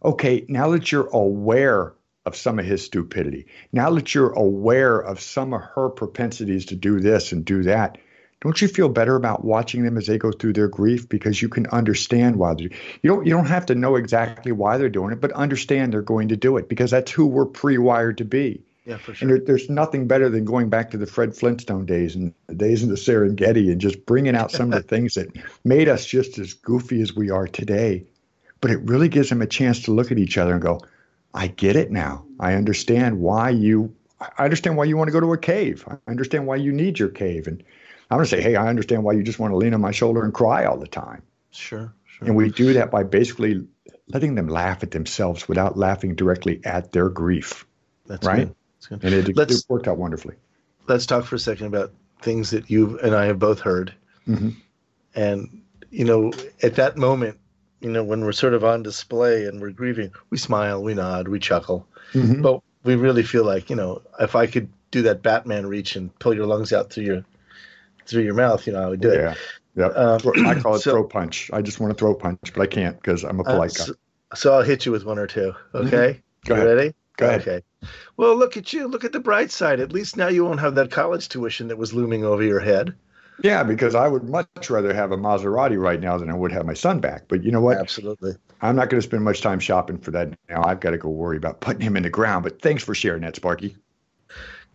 okay, 0.03 0.45
now 0.47 0.69
that 0.69 0.91
you're 0.91 1.07
aware 1.07 1.93
of 2.27 2.35
some 2.35 2.59
of 2.59 2.65
his 2.65 2.85
stupidity, 2.85 3.47
now 3.73 3.89
that 3.89 4.13
you're 4.13 4.29
aware 4.33 4.99
of 4.99 5.19
some 5.19 5.55
of 5.55 5.61
her 5.61 5.89
propensities 5.89 6.67
to 6.67 6.75
do 6.75 6.99
this 6.99 7.31
and 7.31 7.43
do 7.45 7.63
that, 7.63 7.97
don't 8.41 8.61
you 8.61 8.67
feel 8.67 8.89
better 8.89 9.15
about 9.15 9.43
watching 9.43 9.83
them 9.83 9.97
as 9.97 10.05
they 10.05 10.19
go 10.19 10.31
through 10.31 10.53
their 10.53 10.67
grief 10.67 11.09
because 11.09 11.41
you 11.41 11.49
can 11.49 11.65
understand 11.71 12.35
why 12.35 12.53
they 12.53 12.63
you 12.65 12.69
don't 13.05 13.25
you 13.25 13.31
don't 13.31 13.47
have 13.47 13.65
to 13.65 13.73
know 13.73 13.95
exactly 13.95 14.51
why 14.51 14.77
they're 14.77 14.87
doing 14.87 15.11
it, 15.11 15.19
but 15.19 15.31
understand 15.31 15.91
they're 15.91 16.03
going 16.03 16.27
to 16.27 16.37
do 16.37 16.57
it 16.57 16.69
because 16.69 16.91
that's 16.91 17.09
who 17.09 17.25
we're 17.25 17.47
pre-wired 17.47 18.19
to 18.19 18.25
be. 18.25 18.61
Yeah, 18.85 18.97
for 18.97 19.11
And 19.11 19.17
sure. 19.17 19.27
there, 19.29 19.39
there's 19.39 19.69
nothing 19.69 20.07
better 20.07 20.29
than 20.29 20.45
going 20.45 20.69
back 20.69 20.91
to 20.91 20.97
the 20.97 21.07
Fred 21.07 21.35
Flintstone 21.35 21.85
days 21.85 22.15
and 22.15 22.33
the 22.47 22.53
days 22.53 22.83
in 22.83 22.89
the 22.89 22.95
Serengeti 22.95 23.71
and 23.71 23.81
just 23.81 24.05
bringing 24.05 24.35
out 24.35 24.51
some 24.51 24.71
of 24.71 24.81
the 24.81 24.87
things 24.95 25.15
that 25.15 25.35
made 25.63 25.89
us 25.89 26.05
just 26.05 26.37
as 26.37 26.53
goofy 26.53 27.01
as 27.01 27.15
we 27.15 27.31
are 27.31 27.47
today. 27.47 28.05
But 28.61 28.71
it 28.71 28.79
really 28.83 29.09
gives 29.09 29.29
them 29.29 29.41
a 29.41 29.47
chance 29.47 29.81
to 29.83 29.91
look 29.91 30.11
at 30.11 30.19
each 30.19 30.37
other 30.37 30.53
and 30.53 30.61
go, 30.61 30.81
I 31.33 31.47
get 31.47 31.75
it 31.75 31.91
now. 31.91 32.25
I 32.39 32.53
understand 32.53 33.19
why 33.19 33.49
you 33.49 33.95
I 34.21 34.45
understand 34.45 34.77
why 34.77 34.85
you 34.85 34.95
want 34.95 35.09
to 35.09 35.11
go 35.11 35.19
to 35.19 35.33
a 35.33 35.37
cave. 35.37 35.83
I 35.87 35.97
understand 36.09 36.47
why 36.47 36.55
you 36.55 36.71
need 36.71 36.97
your 36.97 37.09
cave. 37.09 37.47
And 37.47 37.61
I'm 38.09 38.17
going 38.17 38.25
to 38.25 38.29
say, 38.29 38.41
hey, 38.41 38.55
I 38.55 38.67
understand 38.67 39.03
why 39.03 39.13
you 39.13 39.23
just 39.23 39.39
want 39.39 39.51
to 39.51 39.57
lean 39.57 39.73
on 39.73 39.81
my 39.81 39.91
shoulder 39.91 40.23
and 40.23 40.33
cry 40.33 40.65
all 40.65 40.77
the 40.77 40.87
time. 40.87 41.21
Sure, 41.51 41.93
sure. 42.05 42.27
And 42.27 42.35
we 42.37 42.49
do 42.49 42.73
that 42.73 42.91
by 42.91 43.03
basically 43.03 43.67
letting 44.07 44.35
them 44.35 44.47
laugh 44.47 44.83
at 44.83 44.91
themselves 44.91 45.49
without 45.49 45.77
laughing 45.77 46.15
directly 46.15 46.61
at 46.63 46.93
their 46.93 47.09
grief. 47.09 47.65
That's 48.05 48.25
right? 48.25 48.47
good. 48.47 48.55
And 48.91 49.03
it, 49.03 49.29
it 49.29 49.35
Let's- 49.37 49.67
worked 49.69 49.87
out 49.87 49.97
wonderfully. 49.97 50.35
Let's 50.87 51.05
talk 51.05 51.25
for 51.25 51.35
a 51.35 51.39
second 51.39 51.67
about 51.67 51.91
things 52.21 52.51
that 52.51 52.69
you 52.69 52.99
and 52.99 53.15
I 53.15 53.25
have 53.25 53.39
both 53.39 53.59
heard. 53.59 53.93
Mhm. 54.27 54.55
And, 55.15 55.61
you 55.89 56.05
know, 56.05 56.31
at 56.61 56.75
that 56.75 56.97
moment, 56.97 57.37
you 57.81 57.89
know, 57.89 58.03
when 58.03 58.23
we're 58.23 58.31
sort 58.31 58.53
of 58.53 58.63
on 58.63 58.83
display 58.83 59.45
and 59.45 59.59
we're 59.61 59.71
grieving, 59.71 60.11
we 60.29 60.37
smile, 60.37 60.83
we 60.83 60.93
nod, 60.93 61.27
we 61.27 61.39
chuckle. 61.39 61.87
Mhm. 62.13 62.41
But 62.41 62.61
we 62.83 62.95
really 62.95 63.23
feel 63.23 63.43
like, 63.45 63.69
you 63.69 63.75
know, 63.75 64.01
if 64.19 64.35
I 64.35 64.45
could 64.47 64.69
do 64.91 65.01
that 65.03 65.23
Batman 65.23 65.65
reach 65.65 65.95
and 65.95 66.17
pull 66.19 66.33
your 66.33 66.45
lungs 66.45 66.71
out 66.71 66.91
through 66.91 67.05
your 67.05 67.25
through 68.07 68.21
your 68.23 68.35
mouth, 68.35 68.67
you 68.67 68.73
know, 68.73 68.83
I 68.83 68.87
would 68.87 69.01
do 69.01 69.09
it. 69.09 69.35
Yeah. 69.75 69.87
Um, 69.87 70.19
I 70.45 70.53
call 70.59 70.75
it 70.75 70.79
so- 70.81 70.91
throat 70.91 71.09
punch. 71.09 71.49
I 71.51 71.61
just 71.63 71.79
want 71.79 71.91
to 71.91 71.97
throat 71.97 72.19
punch, 72.19 72.39
but 72.53 72.61
I 72.61 72.67
can't 72.67 72.95
because 73.01 73.23
I'm 73.23 73.39
a 73.39 73.43
Uh, 73.43 73.53
polite 73.53 73.73
guy. 73.73 73.85
so, 73.85 73.93
so 74.35 74.53
I'll 74.53 74.61
hit 74.61 74.85
you 74.85 74.91
with 74.91 75.03
one 75.05 75.17
or 75.17 75.25
two. 75.27 75.53
Okay. 75.73 76.21
Go 76.45 76.53
you 76.55 76.61
ahead. 76.61 76.77
ready? 76.77 76.93
Go 77.17 77.27
ahead. 77.27 77.41
Okay. 77.41 77.61
Well, 78.17 78.35
look 78.35 78.57
at 78.57 78.73
you. 78.73 78.87
Look 78.87 79.03
at 79.03 79.11
the 79.11 79.19
bright 79.19 79.51
side. 79.51 79.79
At 79.79 79.91
least 79.91 80.17
now 80.17 80.27
you 80.27 80.45
won't 80.45 80.59
have 80.59 80.75
that 80.75 80.91
college 80.91 81.29
tuition 81.29 81.67
that 81.67 81.77
was 81.77 81.93
looming 81.93 82.23
over 82.23 82.43
your 82.43 82.59
head. 82.59 82.95
Yeah, 83.43 83.63
because 83.63 83.95
I 83.95 84.07
would 84.07 84.29
much 84.29 84.69
rather 84.69 84.93
have 84.93 85.11
a 85.11 85.17
Maserati 85.17 85.79
right 85.79 85.99
now 85.99 86.17
than 86.17 86.29
I 86.29 86.33
would 86.33 86.51
have 86.51 86.65
my 86.65 86.73
son 86.73 86.99
back. 86.99 87.23
But 87.27 87.43
you 87.43 87.51
know 87.51 87.61
what? 87.61 87.77
Absolutely. 87.77 88.33
I'm 88.61 88.75
not 88.75 88.89
going 88.89 89.01
to 89.01 89.07
spend 89.07 89.23
much 89.23 89.41
time 89.41 89.59
shopping 89.59 89.97
for 89.97 90.11
that 90.11 90.33
now. 90.49 90.63
I've 90.63 90.79
got 90.79 90.91
to 90.91 90.97
go 90.97 91.09
worry 91.09 91.37
about 91.37 91.59
putting 91.59 91.81
him 91.81 91.97
in 91.97 92.03
the 92.03 92.09
ground. 92.09 92.43
But 92.43 92.61
thanks 92.61 92.83
for 92.83 92.95
sharing 92.95 93.21
that, 93.21 93.35
Sparky. 93.35 93.75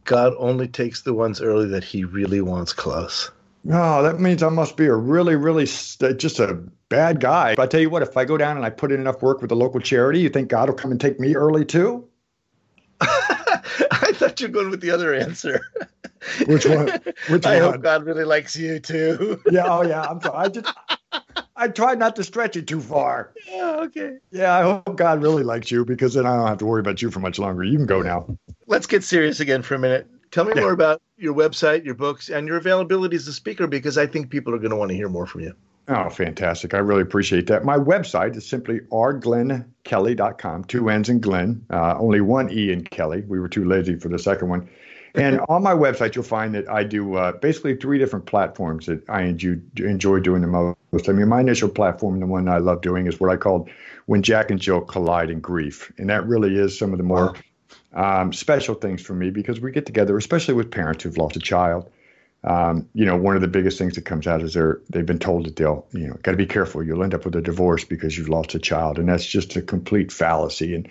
God 0.05 0.35
only 0.38 0.68
takes 0.68 1.03
the 1.03 1.14
ones 1.14 1.40
early 1.40 1.68
that 1.68 1.85
he 1.85 2.05
really 2.05 2.40
wants 2.40 2.73
close. 2.73 3.31
Oh, 3.70 4.03
that 4.03 4.18
means 4.18 4.42
I 4.42 4.49
must 4.49 4.77
be 4.77 4.87
a 4.87 4.94
really, 4.94 5.37
really 5.37 5.66
st- 5.66 6.11
uh, 6.11 6.14
just 6.14 6.40
a 6.40 6.55
bad 6.88 7.20
guy. 7.20 7.55
But 7.55 7.62
I 7.62 7.66
tell 7.66 7.81
you 7.81 7.90
what, 7.90 8.03
if 8.03 8.16
I 8.16 8.25
go 8.25 8.38
down 8.38 8.57
and 8.57 8.64
I 8.64 8.70
put 8.70 8.90
in 8.90 9.01
enough 9.01 9.23
work 9.23 9.42
with 9.42 9.51
the 9.51 9.57
local 9.57 9.81
charity, 9.81 10.20
you 10.20 10.31
think 10.31 10.49
God 10.49 10.68
will 10.68 10.77
come 10.77 10.90
and 10.90 11.01
take 11.01 11.20
me 11.20 11.35
early 11.35 11.64
too? 11.64 12.09
I 13.01 14.13
thought 14.15 14.41
you 14.41 14.49
were 14.49 14.53
going 14.53 14.71
with 14.71 14.81
the 14.81 14.91
other 14.91 15.15
answer. 15.15 15.61
Which 16.47 16.67
one? 16.67 16.91
Which 17.29 17.47
I 17.47 17.61
one? 17.63 17.73
hope 17.75 17.83
God 17.83 18.05
really 18.05 18.25
likes 18.25 18.55
you 18.57 18.79
too. 18.79 19.41
Yeah, 19.51 19.67
oh 19.67 19.83
yeah. 19.83 20.03
I'm 20.03 20.21
sorry. 20.21 20.37
I 20.37 20.49
just 20.49 20.73
I 21.57 21.69
tried 21.69 21.99
not 21.99 22.15
to 22.17 22.25
stretch 22.25 22.57
it 22.57 22.67
too 22.67 22.81
far. 22.81 23.33
yeah, 23.51 23.77
okay. 23.83 24.19
Yeah, 24.31 24.57
I 24.57 24.63
hope 24.63 24.97
God 24.97 25.23
really 25.23 25.43
likes 25.43 25.71
you 25.71 25.85
because 25.85 26.15
then 26.15 26.27
I 26.27 26.37
don't 26.37 26.47
have 26.47 26.59
to 26.59 26.67
worry 26.67 26.81
about 26.81 27.01
you 27.03 27.11
for 27.11 27.21
much 27.21 27.39
longer. 27.39 27.65
You 27.65 27.77
can 27.79 27.87
go 27.87 28.03
now. 28.03 28.27
Let's 28.67 28.87
get 28.87 29.03
serious 29.05 29.41
again 29.41 29.63
for 29.63 29.75
a 29.75 29.79
minute. 29.79 30.07
Tell 30.31 30.45
me 30.45 30.53
Yeah. 30.55 30.63
more 30.63 30.73
about 30.73 31.01
your 31.17 31.35
website, 31.35 31.85
your 31.85 31.95
books, 31.95 32.29
and 32.29 32.47
your 32.47 32.57
availability 32.57 33.17
as 33.17 33.27
a 33.27 33.33
speaker 33.33 33.67
because 33.67 33.99
I 33.99 34.07
think 34.07 34.31
people 34.31 34.55
are 34.55 34.59
going 34.59 34.71
to 34.71 34.77
want 34.77 34.91
to 34.91 34.95
hear 34.95 35.09
more 35.09 35.27
from 35.27 35.41
you. 35.43 35.55
Oh, 35.92 36.09
fantastic. 36.09 36.72
I 36.72 36.79
really 36.79 37.03
appreciate 37.03 37.48
that. 37.48 37.64
My 37.64 37.76
website 37.76 38.37
is 38.37 38.46
simply 38.46 38.79
rglennkelly.com, 38.92 40.64
two 40.64 40.88
N's 40.88 41.09
in 41.09 41.18
Glenn, 41.18 41.66
uh, 41.68 41.96
only 41.98 42.20
one 42.20 42.48
E 42.53 42.70
in 42.70 42.85
Kelly. 42.85 43.24
We 43.26 43.40
were 43.40 43.48
too 43.48 43.64
lazy 43.64 43.96
for 43.96 44.09
the 44.09 44.18
second 44.18 44.48
one. 44.48 44.70
And 45.16 45.40
on 45.48 45.64
my 45.64 45.74
website, 45.74 46.14
you'll 46.14 46.22
find 46.22 46.55
that 46.55 46.70
I 46.70 46.85
do 46.85 47.16
uh, 47.16 47.33
basically 47.33 47.74
three 47.74 47.98
different 47.98 48.26
platforms 48.26 48.87
that 48.87 49.03
I 49.11 49.22
enjoy, 49.22 50.20
doing 50.20 50.42
the 50.42 50.46
most. 50.46 51.09
I 51.09 51.12
mean, 51.12 51.29
my 51.29 51.40
initial 51.40 51.68
platform, 51.68 52.20
the 52.20 52.26
one 52.26 52.46
I 52.48 52.59
love 52.59 52.83
doing, 52.83 53.09
is 53.09 53.18
what 53.18 53.29
I 53.29 53.37
called 53.37 53.68
When 54.07 54.22
Jack 54.22 54.53
and 54.53 54.61
Jill 54.61 54.83
Collide 54.83 55.29
in 55.29 55.40
Grief. 55.40 55.92
And 55.98 56.09
that 56.09 56.24
really 56.24 56.57
is 56.57 56.79
some 56.79 56.92
of 56.92 56.98
the 56.98 57.05
more 57.05 57.35
um, 57.94 58.33
special 58.33 58.76
things 58.76 59.03
for 59.03 59.14
me 59.14 59.31
because 59.31 59.59
we 59.59 59.72
get 59.72 59.87
together, 59.87 60.16
especially 60.16 60.55
with 60.55 60.70
parents 60.70 61.03
who've 61.03 61.18
lost 61.18 61.35
a 61.35 61.40
child. 61.40 61.90
Um, 62.42 62.88
you 62.94 63.05
know, 63.05 63.16
one 63.16 63.35
of 63.35 63.42
the 63.42 63.48
biggest 63.48 63.76
things 63.76 63.94
that 63.96 64.07
comes 64.07 64.26
out 64.26 64.40
is 64.40 64.55
they're 64.55 64.81
they've 64.88 65.05
been 65.05 65.18
told 65.18 65.44
that 65.44 65.57
they'll, 65.57 65.87
you 65.92 66.07
know, 66.07 66.14
got 66.22 66.31
to 66.31 66.38
be 66.38 66.46
careful. 66.46 66.83
You'll 66.83 67.03
end 67.03 67.12
up 67.12 67.26
with 67.26 67.37
a 67.37 67.42
divorce 67.42 67.85
because 67.85 68.16
you've 68.16 68.31
lost 68.31 68.55
a 68.55 68.59
child, 68.59 68.98
and 68.98 69.09
that's 69.09 69.26
just 69.26 69.57
a 69.57 69.62
complete 69.62 70.11
fallacy. 70.11 70.74
And 70.74 70.88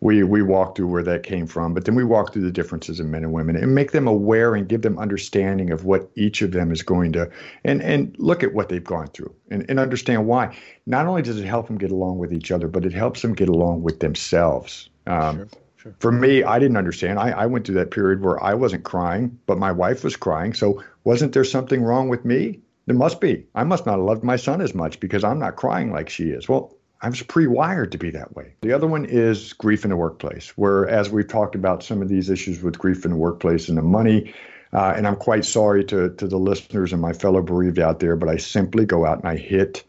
we 0.00 0.22
we 0.22 0.42
walk 0.42 0.76
through 0.76 0.88
where 0.88 1.02
that 1.02 1.22
came 1.22 1.46
from, 1.46 1.72
but 1.72 1.86
then 1.86 1.94
we 1.94 2.04
walk 2.04 2.32
through 2.34 2.42
the 2.42 2.52
differences 2.52 3.00
in 3.00 3.10
men 3.10 3.24
and 3.24 3.32
women 3.32 3.56
and 3.56 3.74
make 3.74 3.92
them 3.92 4.06
aware 4.06 4.54
and 4.54 4.68
give 4.68 4.82
them 4.82 4.98
understanding 4.98 5.70
of 5.70 5.86
what 5.86 6.10
each 6.14 6.42
of 6.42 6.52
them 6.52 6.70
is 6.70 6.82
going 6.82 7.12
to, 7.12 7.30
and 7.64 7.80
and 7.80 8.14
look 8.18 8.42
at 8.42 8.52
what 8.52 8.68
they've 8.68 8.84
gone 8.84 9.06
through 9.08 9.34
and 9.50 9.64
and 9.70 9.80
understand 9.80 10.26
why. 10.26 10.54
Not 10.84 11.06
only 11.06 11.22
does 11.22 11.38
it 11.38 11.46
help 11.46 11.68
them 11.68 11.78
get 11.78 11.90
along 11.90 12.18
with 12.18 12.34
each 12.34 12.50
other, 12.50 12.68
but 12.68 12.84
it 12.84 12.92
helps 12.92 13.22
them 13.22 13.32
get 13.32 13.48
along 13.48 13.82
with 13.82 14.00
themselves. 14.00 14.90
Um, 15.06 15.38
Sure, 15.38 15.48
sure. 15.82 15.94
for 15.98 16.12
me, 16.12 16.42
I 16.42 16.58
didn't 16.58 16.76
understand. 16.76 17.18
I, 17.18 17.30
I 17.30 17.46
went 17.46 17.66
through 17.66 17.76
that 17.76 17.90
period 17.90 18.22
where 18.22 18.42
I 18.42 18.54
wasn't 18.54 18.84
crying, 18.84 19.38
but 19.46 19.58
my 19.58 19.72
wife 19.72 20.04
was 20.04 20.16
crying. 20.16 20.54
So 20.54 20.82
wasn't 21.04 21.32
there 21.32 21.44
something 21.44 21.82
wrong 21.82 22.08
with 22.08 22.24
me? 22.24 22.60
There 22.86 22.96
must 22.96 23.20
be. 23.20 23.46
I 23.54 23.64
must 23.64 23.86
not 23.86 23.92
have 23.92 24.04
loved 24.04 24.24
my 24.24 24.36
son 24.36 24.60
as 24.60 24.74
much 24.74 25.00
because 25.00 25.24
I'm 25.24 25.38
not 25.38 25.56
crying 25.56 25.92
like 25.92 26.08
she 26.08 26.30
is. 26.30 26.48
Well, 26.48 26.74
I 27.00 27.08
was 27.08 27.22
pre-wired 27.22 27.92
to 27.92 27.98
be 27.98 28.10
that 28.10 28.34
way. 28.34 28.54
The 28.62 28.72
other 28.72 28.86
one 28.86 29.04
is 29.04 29.52
grief 29.54 29.84
in 29.84 29.90
the 29.90 29.96
workplace, 29.96 30.56
where 30.56 30.88
as 30.88 31.10
we've 31.10 31.26
talked 31.26 31.54
about 31.54 31.82
some 31.82 32.00
of 32.00 32.08
these 32.08 32.30
issues 32.30 32.62
with 32.62 32.78
grief 32.78 33.04
in 33.04 33.10
the 33.10 33.16
workplace 33.16 33.68
and 33.68 33.76
the 33.76 33.82
money, 33.82 34.34
uh, 34.72 34.94
and 34.96 35.06
I'm 35.06 35.16
quite 35.16 35.44
sorry 35.44 35.84
to 35.86 36.10
to 36.10 36.26
the 36.26 36.38
listeners 36.38 36.92
and 36.92 37.02
my 37.02 37.12
fellow 37.12 37.42
bereaved 37.42 37.78
out 37.78 37.98
there, 37.98 38.16
but 38.16 38.28
I 38.28 38.36
simply 38.36 38.84
go 38.84 39.04
out 39.04 39.18
and 39.18 39.28
I 39.28 39.36
hit 39.36 39.84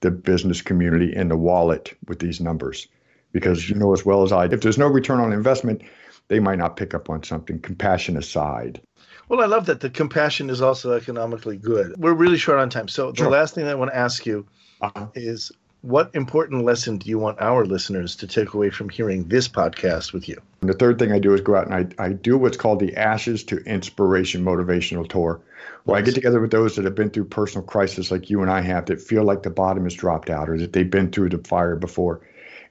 the 0.00 0.10
business 0.10 0.62
community 0.62 1.14
in 1.14 1.28
the 1.28 1.36
wallet 1.36 1.96
with 2.06 2.18
these 2.18 2.40
numbers 2.40 2.88
because 3.32 3.68
you 3.68 3.74
know 3.74 3.92
as 3.92 4.04
well 4.04 4.22
as 4.22 4.32
I, 4.32 4.46
if 4.46 4.60
there's 4.60 4.78
no 4.78 4.86
return 4.86 5.20
on 5.20 5.32
investment, 5.32 5.82
they 6.28 6.38
might 6.40 6.58
not 6.58 6.76
pick 6.76 6.94
up 6.94 7.10
on 7.10 7.22
something. 7.22 7.58
Compassion 7.60 8.16
aside. 8.16 8.80
Well, 9.28 9.40
I 9.40 9.46
love 9.46 9.66
that 9.66 9.80
the 9.80 9.90
compassion 9.90 10.50
is 10.50 10.60
also 10.60 10.92
economically 10.92 11.56
good. 11.56 11.94
We're 11.96 12.12
really 12.14 12.38
short 12.38 12.58
on 12.58 12.70
time. 12.70 12.88
So, 12.88 13.10
the 13.12 13.18
Sure. 13.18 13.30
last 13.30 13.54
thing 13.54 13.66
I 13.66 13.74
want 13.74 13.90
to 13.90 13.96
ask 13.96 14.26
you 14.26 14.46
Uh-huh. 14.80 15.06
is 15.14 15.50
what 15.80 16.10
important 16.14 16.64
lesson 16.64 16.98
do 16.98 17.08
you 17.08 17.18
want 17.18 17.40
our 17.40 17.64
listeners 17.64 18.14
to 18.16 18.26
take 18.26 18.54
away 18.54 18.70
from 18.70 18.88
hearing 18.88 19.26
this 19.28 19.48
podcast 19.48 20.12
with 20.12 20.28
you? 20.28 20.36
And 20.60 20.70
the 20.70 20.74
third 20.74 20.98
thing 20.98 21.12
I 21.12 21.18
do 21.18 21.34
is 21.34 21.40
go 21.40 21.56
out 21.56 21.68
and 21.68 21.74
I, 21.98 22.04
I 22.04 22.12
do 22.12 22.38
what's 22.38 22.56
called 22.56 22.78
the 22.78 22.96
Ashes 22.96 23.42
to 23.44 23.56
Inspiration 23.64 24.44
Motivational 24.44 25.08
Tour, 25.08 25.40
where 25.84 25.98
I 25.98 26.02
get 26.02 26.14
together 26.14 26.40
with 26.40 26.50
those 26.52 26.76
that 26.76 26.84
have 26.84 26.94
been 26.94 27.10
through 27.10 27.24
personal 27.24 27.66
crisis 27.66 28.10
like 28.12 28.30
you 28.30 28.42
and 28.42 28.50
I 28.50 28.60
have 28.60 28.86
that 28.86 29.00
feel 29.00 29.24
like 29.24 29.42
the 29.42 29.50
bottom 29.50 29.84
has 29.84 29.94
dropped 29.94 30.30
out 30.30 30.48
or 30.48 30.56
that 30.58 30.72
they've 30.72 30.88
been 30.88 31.10
through 31.10 31.30
the 31.30 31.38
fire 31.38 31.74
before. 31.74 32.20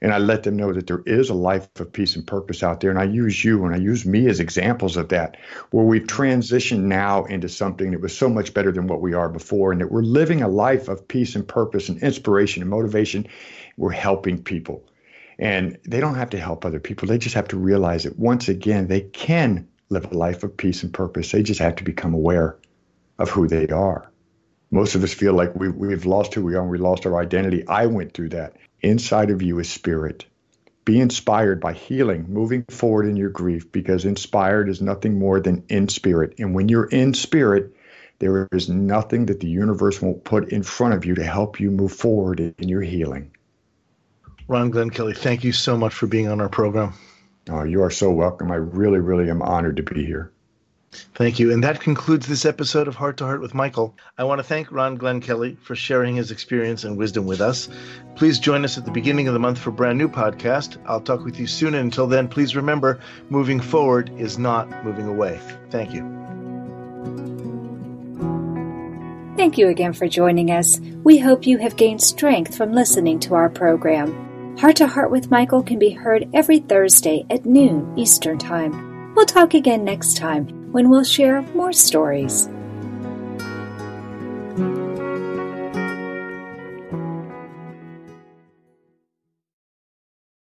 And 0.02 0.12
I 0.12 0.18
let 0.18 0.42
them 0.44 0.58
know 0.58 0.74
that 0.74 0.88
there 0.88 1.04
is 1.06 1.30
a 1.30 1.36
life 1.36 1.68
of 1.80 1.94
peace 1.94 2.16
and 2.16 2.26
purpose 2.26 2.64
out 2.64 2.80
there. 2.80 2.90
And 2.90 3.00
I 3.00 3.04
use 3.04 3.44
you 3.44 3.66
and 3.66 3.76
I 3.76 3.78
use 3.78 4.04
me 4.04 4.28
as 4.28 4.40
examples 4.40 4.98
of 4.98 5.10
that, 5.10 5.38
where 5.70 5.86
we've 5.86 6.08
transitioned 6.08 6.84
now 6.84 7.26
into 7.26 7.48
something 7.48 7.92
that 7.92 8.02
was 8.02 8.18
so 8.18 8.28
much 8.28 8.54
better 8.54 8.72
than 8.72 8.88
what 8.88 9.02
we 9.02 9.14
are 9.14 9.30
before, 9.30 9.72
and 9.72 9.80
that 9.80 9.92
we're 9.92 10.02
living 10.02 10.42
a 10.42 10.48
life 10.48 10.88
of 10.88 11.08
peace 11.08 11.36
and 11.36 11.48
purpose 11.48 11.90
and 11.90 12.02
inspiration 12.02 12.64
and 12.64 12.72
motivation. 12.72 13.28
We're 13.78 13.92
helping 13.92 14.42
people. 14.42 14.84
And 15.38 15.78
they 15.84 16.00
don't 16.00 16.16
have 16.16 16.32
to 16.32 16.40
help 16.40 16.66
other 16.66 16.80
people. 16.80 17.08
They 17.08 17.18
just 17.18 17.36
have 17.36 17.48
to 17.50 17.58
realize 17.58 18.04
that 18.04 18.18
once 18.18 18.50
again, 18.50 18.88
they 18.88 19.02
can 19.02 19.68
live 19.90 20.12
a 20.12 20.18
life 20.18 20.44
of 20.44 20.58
peace 20.58 20.84
and 20.84 20.94
purpose. 20.94 21.32
They 21.32 21.44
just 21.44 21.60
have 21.60 21.76
to 21.76 21.84
become 21.84 22.14
aware 22.14 22.58
of 23.20 23.30
who 23.30 23.48
they 23.48 23.68
are. 23.68 24.12
Most 24.72 24.96
of 24.96 25.04
us 25.04 25.14
feel 25.14 25.34
like 25.34 25.56
we, 25.56 25.70
we've 25.70 26.06
lost 26.06 26.34
who 26.34 26.44
we 26.44 26.56
are 26.56 26.62
and 26.62 26.72
we 26.72 26.78
lost 26.78 27.06
our 27.06 27.20
identity. 27.20 27.68
I 27.68 27.88
went 27.88 28.14
through 28.14 28.30
that. 28.30 28.56
Inside 28.82 29.30
of 29.30 29.41
you 29.41 29.60
is 29.60 29.70
spirit. 29.70 30.26
Be 30.86 31.00
inspired 31.00 31.62
by 31.62 31.74
healing, 31.74 32.26
moving 32.28 32.63
forward 32.63 33.06
in 33.06 33.15
your 33.15 33.30
grief, 33.30 33.72
because 33.72 34.06
inspired 34.06 34.70
is 34.70 34.82
nothing 34.82 35.20
more 35.20 35.39
than 35.39 35.63
in 35.70 35.88
spirit. 35.88 36.36
And 36.39 36.56
when 36.56 36.67
you're 36.67 36.89
in 36.89 37.13
spirit, 37.13 37.76
there 38.17 38.48
is 38.52 38.70
nothing 38.70 39.28
that 39.28 39.39
the 39.39 39.48
universe 39.48 40.02
won't 40.02 40.24
put 40.24 40.52
in 40.52 40.63
front 40.63 40.96
of 40.96 41.06
you 41.06 41.15
to 41.15 41.24
help 41.24 41.60
you 41.60 41.70
move 41.70 41.91
forward 41.91 42.39
in 42.39 42.70
your 42.70 42.82
healing. 42.82 43.32
Ron 44.48 44.72
Glenn 44.72 44.89
Kelly, 44.89 45.13
thank 45.13 45.44
you 45.44 45.52
so 45.52 45.78
much 45.78 45.94
for 45.94 46.08
being 46.08 46.28
on 46.28 46.41
our 46.41 46.50
program. 46.50 46.94
Oh, 47.50 47.63
you 47.63 47.84
are 47.84 47.91
so 47.91 48.10
welcome. 48.12 48.52
I 48.52 48.56
really, 48.56 49.00
really 49.00 49.30
am 49.30 49.41
honored 49.41 49.78
to 49.78 49.84
be 49.84 50.06
here. 50.06 50.32
Thank 50.92 51.40
you. 51.40 51.54
And 51.54 51.64
that 51.64 51.80
concludes 51.80 52.28
this 52.28 52.46
episode 52.46 52.88
of 52.88 52.96
Heart 52.96 53.18
to 53.18 53.26
Heart 53.26 53.42
with 53.42 53.54
Michael. 53.54 53.96
I 54.18 54.26
want 54.26 54.40
to 54.40 54.44
thank 54.44 54.72
Ron 54.72 54.96
Glenn 54.96 55.22
Kelly 55.22 55.58
for 55.62 55.76
sharing 55.76 56.16
his 56.16 56.32
experience 56.32 56.84
and 56.84 56.98
wisdom 56.98 57.26
with 57.26 57.40
us. 57.40 57.70
Please 58.16 58.40
join 58.40 58.66
us 58.66 58.78
at 58.78 58.84
the 58.84 58.92
beginning 58.92 59.28
of 59.28 59.34
the 59.34 59.40
month 59.40 59.58
for 59.58 59.70
a 59.70 59.74
brand 59.74 59.98
new 59.98 60.10
podcast. 60.10 60.78
I'll 60.86 61.00
talk 61.00 61.24
with 61.24 61.40
you 61.40 61.48
soon. 61.48 61.76
And 61.76 61.86
until 61.86 62.08
then, 62.08 62.28
please 62.28 62.56
remember 62.56 63.00
moving 63.30 63.62
forward 63.62 64.12
is 64.18 64.38
not 64.38 64.84
moving 64.84 65.08
away. 65.08 65.40
Thank 65.70 65.94
you. 65.94 66.02
Thank 69.38 69.58
you 69.58 69.70
again 69.70 69.94
for 69.94 70.08
joining 70.08 70.52
us. 70.52 70.80
We 71.04 71.18
hope 71.18 71.48
you 71.48 71.58
have 71.60 71.78
gained 71.78 72.02
strength 72.02 72.56
from 72.56 72.74
listening 72.74 73.20
to 73.22 73.34
our 73.34 73.50
program. 73.50 74.58
Heart 74.58 74.76
to 74.78 74.88
Heart 74.88 75.10
with 75.10 75.32
Michael 75.32 75.64
can 75.64 75.80
be 75.80 75.92
heard 75.92 76.30
every 76.34 76.60
Thursday 76.60 77.26
at 77.30 77.46
noon 77.46 77.98
Eastern 77.98 78.38
Time. 78.38 79.14
We'll 79.16 79.26
talk 79.26 79.54
again 79.54 79.84
next 79.86 80.18
time 80.18 80.61
when 80.72 80.90
we'll 80.90 81.04
share 81.04 81.42
more 81.54 81.74
stories. 81.74 82.50